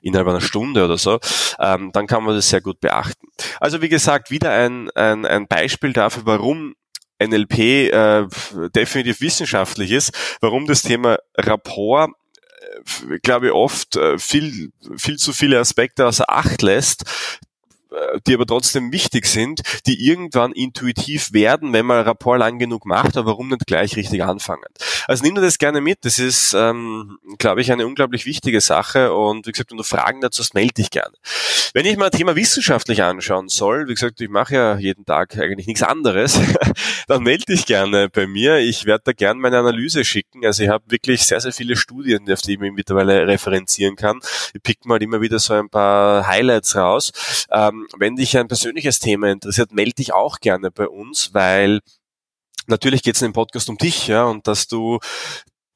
innerhalb 0.00 0.28
einer 0.28 0.40
Stunde 0.40 0.84
oder 0.84 0.98
so, 0.98 1.18
ähm, 1.58 1.90
dann 1.92 2.06
kann 2.06 2.24
man 2.24 2.34
das 2.34 2.48
sehr 2.48 2.60
gut 2.60 2.80
beachten. 2.80 3.26
Also 3.60 3.82
wie 3.82 3.88
gesagt, 3.88 4.30
wieder 4.30 4.50
ein, 4.50 4.90
ein, 4.90 5.26
ein 5.26 5.46
Beispiel 5.46 5.92
dafür, 5.92 6.22
warum 6.26 6.74
NLP 7.22 7.58
äh, 7.58 8.26
definitiv 8.74 9.20
wissenschaftlich 9.20 9.90
ist, 9.90 10.12
warum 10.40 10.66
das 10.66 10.82
Thema 10.82 11.18
Rapport 11.36 12.10
äh, 12.10 13.18
glaube 13.22 13.46
ich, 13.46 13.52
oft 13.52 13.96
äh, 13.96 14.18
viel, 14.18 14.72
viel 14.96 15.16
zu 15.16 15.32
viele 15.32 15.58
Aspekte 15.58 16.06
außer 16.06 16.28
Acht 16.28 16.62
lässt, 16.62 17.04
die 18.26 18.34
aber 18.34 18.46
trotzdem 18.46 18.92
wichtig 18.92 19.26
sind, 19.26 19.62
die 19.86 20.06
irgendwann 20.06 20.52
intuitiv 20.52 21.32
werden, 21.32 21.72
wenn 21.72 21.86
man 21.86 22.04
Rapport 22.04 22.38
lang 22.38 22.58
genug 22.58 22.86
macht, 22.86 23.16
aber 23.16 23.32
warum 23.32 23.48
nicht 23.48 23.66
gleich 23.66 23.96
richtig 23.96 24.22
anfangen. 24.22 24.64
Also 25.06 25.24
nimm 25.24 25.34
dir 25.34 25.40
das 25.40 25.58
gerne 25.58 25.80
mit, 25.80 26.04
das 26.04 26.18
ist, 26.18 26.54
ähm, 26.54 27.18
glaube 27.38 27.60
ich, 27.60 27.72
eine 27.72 27.86
unglaublich 27.86 28.26
wichtige 28.26 28.60
Sache 28.60 29.12
und 29.12 29.46
wie 29.46 29.52
gesagt, 29.52 29.70
wenn 29.70 29.78
du 29.78 29.84
Fragen 29.84 30.20
dazu 30.20 30.42
hast, 30.42 30.54
melde 30.54 30.74
dich 30.74 30.90
gerne. 30.90 31.14
Wenn 31.72 31.86
ich 31.86 31.96
mal 31.96 32.06
ein 32.06 32.12
Thema 32.12 32.36
wissenschaftlich 32.36 33.02
anschauen 33.02 33.48
soll, 33.48 33.88
wie 33.88 33.94
gesagt, 33.94 34.20
ich 34.20 34.28
mache 34.28 34.54
ja 34.54 34.78
jeden 34.78 35.04
Tag 35.04 35.36
eigentlich 35.36 35.66
nichts 35.66 35.82
anderes, 35.82 36.40
dann 37.08 37.22
melde 37.22 37.46
dich 37.46 37.66
gerne 37.66 38.08
bei 38.08 38.26
mir. 38.26 38.58
Ich 38.58 38.84
werde 38.84 39.02
da 39.06 39.12
gerne 39.12 39.40
meine 39.40 39.58
Analyse 39.58 40.04
schicken. 40.04 40.46
Also 40.46 40.62
ich 40.62 40.68
habe 40.68 40.84
wirklich 40.88 41.26
sehr, 41.26 41.40
sehr 41.40 41.52
viele 41.52 41.74
Studien, 41.76 42.30
auf 42.32 42.42
die 42.42 42.52
ich 42.52 42.58
mich 42.60 42.72
mittlerweile 42.72 43.26
referenzieren 43.26 43.96
kann. 43.96 44.20
Ich 44.54 44.62
pick 44.62 44.84
mal 44.84 45.02
immer 45.02 45.20
wieder 45.20 45.38
so 45.38 45.54
ein 45.54 45.68
paar 45.68 46.26
Highlights 46.26 46.76
raus. 46.76 47.10
Ähm, 47.50 47.83
wenn 47.96 48.16
dich 48.16 48.36
ein 48.36 48.48
persönliches 48.48 48.98
Thema 48.98 49.30
interessiert, 49.30 49.72
melde 49.72 49.94
dich 49.94 50.12
auch 50.12 50.40
gerne 50.40 50.70
bei 50.70 50.88
uns, 50.88 51.32
weil 51.34 51.80
natürlich 52.66 53.02
geht 53.02 53.16
es 53.16 53.22
in 53.22 53.28
dem 53.28 53.34
Podcast 53.34 53.68
um 53.68 53.76
dich, 53.76 54.08
ja, 54.08 54.24
und 54.24 54.46
dass 54.46 54.66
du 54.66 54.98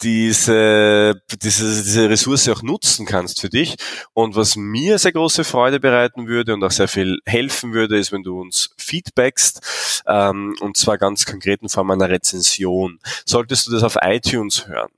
diese, 0.03 1.21
diese, 1.43 1.83
diese 1.83 2.09
Ressource 2.09 2.49
auch 2.49 2.63
nutzen 2.63 3.05
kannst 3.05 3.41
für 3.41 3.49
dich. 3.49 3.77
Und 4.15 4.37
was 4.37 4.57
mir 4.57 4.99
sehr 4.99 5.13
große 5.13 5.45
Freude 5.45 5.81
bereiten 5.81 6.29
würde 6.29 6.55
und 6.55 6.63
auch 6.63 6.71
sehr 6.71 6.89
viel 6.89 7.19
helfen 7.27 7.73
würde, 7.73 7.99
ist, 7.99 8.13
wenn 8.13 8.23
du 8.23 8.41
uns 8.41 8.71
feedbackst, 8.77 10.03
ähm, 10.07 10.55
und 10.61 10.77
zwar 10.77 10.99
ganz 10.99 11.27
konkret 11.27 11.63
in 11.63 11.69
Form 11.69 11.91
einer 11.91 12.09
Rezension. 12.09 13.01
Solltest 13.25 13.67
du 13.67 13.73
das 13.73 13.83
auf 13.83 13.99
iTunes 14.01 14.69
hören, 14.69 14.91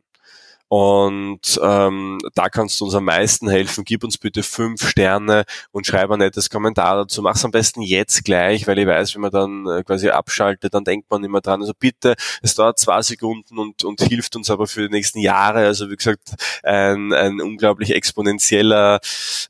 und 0.72 1.58
ähm, 1.60 2.20
da 2.36 2.48
kannst 2.48 2.80
du 2.80 2.84
uns 2.84 2.94
am 2.94 3.02
meisten 3.06 3.48
helfen. 3.48 3.82
Gib 3.84 4.04
uns 4.04 4.18
bitte 4.18 4.44
fünf 4.44 4.88
Sterne 4.88 5.42
und 5.72 5.84
schreib 5.84 6.12
ein 6.12 6.20
nettes 6.20 6.48
Kommentar 6.48 6.94
dazu. 6.94 7.22
Mach's 7.22 7.44
am 7.44 7.50
besten 7.50 7.82
jetzt 7.82 8.24
gleich, 8.24 8.68
weil 8.68 8.78
ich 8.78 8.86
weiß, 8.86 9.16
wenn 9.16 9.22
man 9.22 9.32
dann 9.32 9.66
äh, 9.66 9.82
quasi 9.82 10.10
abschaltet, 10.10 10.72
dann 10.72 10.84
denkt 10.84 11.10
man 11.10 11.24
immer 11.24 11.40
dran. 11.40 11.60
Also 11.60 11.72
bitte, 11.76 12.14
es 12.40 12.54
dauert 12.54 12.78
zwei 12.78 13.02
Sekunden 13.02 13.58
und, 13.58 13.82
und 13.82 14.00
hilft 14.00 14.36
uns 14.36 14.48
aber 14.48 14.68
für 14.68 14.82
die 14.82 14.94
nächsten 14.94 15.18
Jahre. 15.18 15.66
Also 15.66 15.90
wie 15.90 15.96
gesagt, 15.96 16.36
ein, 16.62 17.12
ein 17.14 17.40
unglaublich 17.40 17.92
exponentieller 17.92 19.00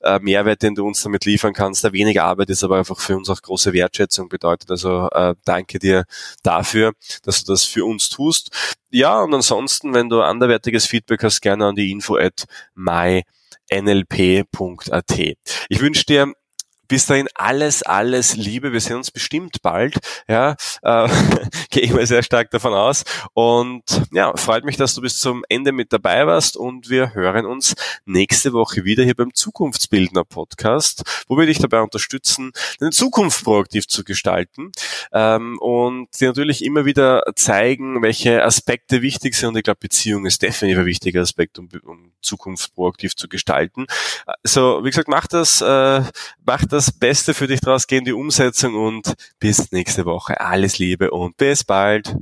äh, 0.00 0.18
Mehrwert, 0.20 0.62
den 0.62 0.74
du 0.74 0.87
uns 0.87 1.02
damit 1.02 1.26
liefern 1.26 1.52
kannst. 1.52 1.85
Der 1.85 1.92
weniger 1.92 2.24
Arbeit 2.24 2.48
ist 2.48 2.64
aber 2.64 2.78
einfach 2.78 2.98
für 2.98 3.18
uns 3.18 3.28
auch 3.28 3.42
große 3.42 3.74
Wertschätzung 3.74 4.30
bedeutet. 4.30 4.70
Also 4.70 5.11
äh, 5.11 5.35
danke 5.44 5.78
dir 5.78 6.04
dafür, 6.42 6.94
dass 7.24 7.44
du 7.44 7.52
das 7.52 7.64
für 7.64 7.85
uns 7.85 8.09
tust. 8.09 8.78
Ja, 8.90 9.20
und 9.22 9.33
ansonsten, 9.33 9.94
wenn 9.94 10.09
du 10.09 10.20
anderwertiges 10.20 10.87
Feedback 10.87 11.22
hast, 11.22 11.40
gerne 11.40 11.66
an 11.66 11.76
die 11.76 11.90
info 11.92 12.16
at 12.16 12.44
mynlp.at. 12.74 13.24
Ich 15.68 15.81
wünsche 15.81 16.05
dir 16.05 16.33
bis 16.90 17.07
dahin 17.07 17.29
alles, 17.37 17.85
alles 17.85 18.35
Liebe. 18.35 18.72
Wir 18.72 18.81
sehen 18.81 18.96
uns 18.96 19.12
bestimmt 19.12 19.62
bald. 19.62 20.00
Ja, 20.26 20.57
äh, 20.83 21.09
gehe 21.70 21.85
ich 21.85 21.92
mal 21.92 22.05
sehr 22.05 22.24
stark 22.24 22.50
davon 22.50 22.74
aus. 22.74 23.05
Und 23.33 23.85
ja, 24.11 24.37
freut 24.37 24.64
mich, 24.64 24.76
dass 24.76 24.96
du 24.96 25.00
bis 25.00 25.20
zum 25.20 25.44
Ende 25.48 25.70
mit 25.70 25.92
dabei 25.92 26.26
warst. 26.26 26.57
Und 26.57 26.90
wir 26.90 27.14
hören 27.14 27.46
uns 27.46 27.76
nächste 28.07 28.53
Woche 28.53 28.85
wieder 28.85 29.05
hier 29.05 29.14
beim 29.14 29.33
Zukunftsbildner 29.33 30.24
Podcast, 30.24 31.05
wo 31.29 31.38
wir 31.38 31.46
dich 31.46 31.61
dabei 31.61 31.81
unterstützen, 31.81 32.50
deine 32.81 32.90
Zukunft 32.90 33.44
proaktiv 33.44 33.87
zu 33.87 34.03
gestalten 34.03 34.72
ähm, 35.12 35.59
und 35.61 36.09
dir 36.20 36.26
natürlich 36.26 36.64
immer 36.64 36.87
wieder 36.87 37.22
zeigen, 37.37 38.03
welche 38.03 38.42
Aspekte 38.42 39.00
wichtig 39.00 39.37
sind. 39.37 39.50
Und 39.50 39.59
ich 39.59 39.62
glaube, 39.62 39.79
Beziehung 39.79 40.26
ist 40.26 40.42
definitiv 40.42 40.81
ein 40.81 40.87
wichtiger 40.87 41.20
Aspekt, 41.20 41.61
um, 41.61 41.68
um 41.85 42.11
Zukunft 42.20 42.74
proaktiv 42.74 43.14
zu 43.14 43.29
gestalten. 43.29 43.87
Also, 44.42 44.81
wie 44.83 44.90
gesagt, 44.90 45.09
mach 45.09 45.29
das, 45.29 45.61
äh, 45.61 46.03
mach 46.44 46.64
das 46.64 46.80
das 46.81 46.93
Beste 46.93 47.35
für 47.35 47.47
dich 47.47 47.61
draus, 47.61 47.87
geh 47.87 47.99
in 47.99 48.07
die 48.07 48.14
Umsetzung 48.14 48.75
und 48.75 49.12
bis 49.38 49.71
nächste 49.71 50.07
Woche. 50.07 50.40
Alles 50.40 50.79
Liebe 50.79 51.11
und 51.11 51.37
bis 51.37 51.62
bald. 51.62 52.16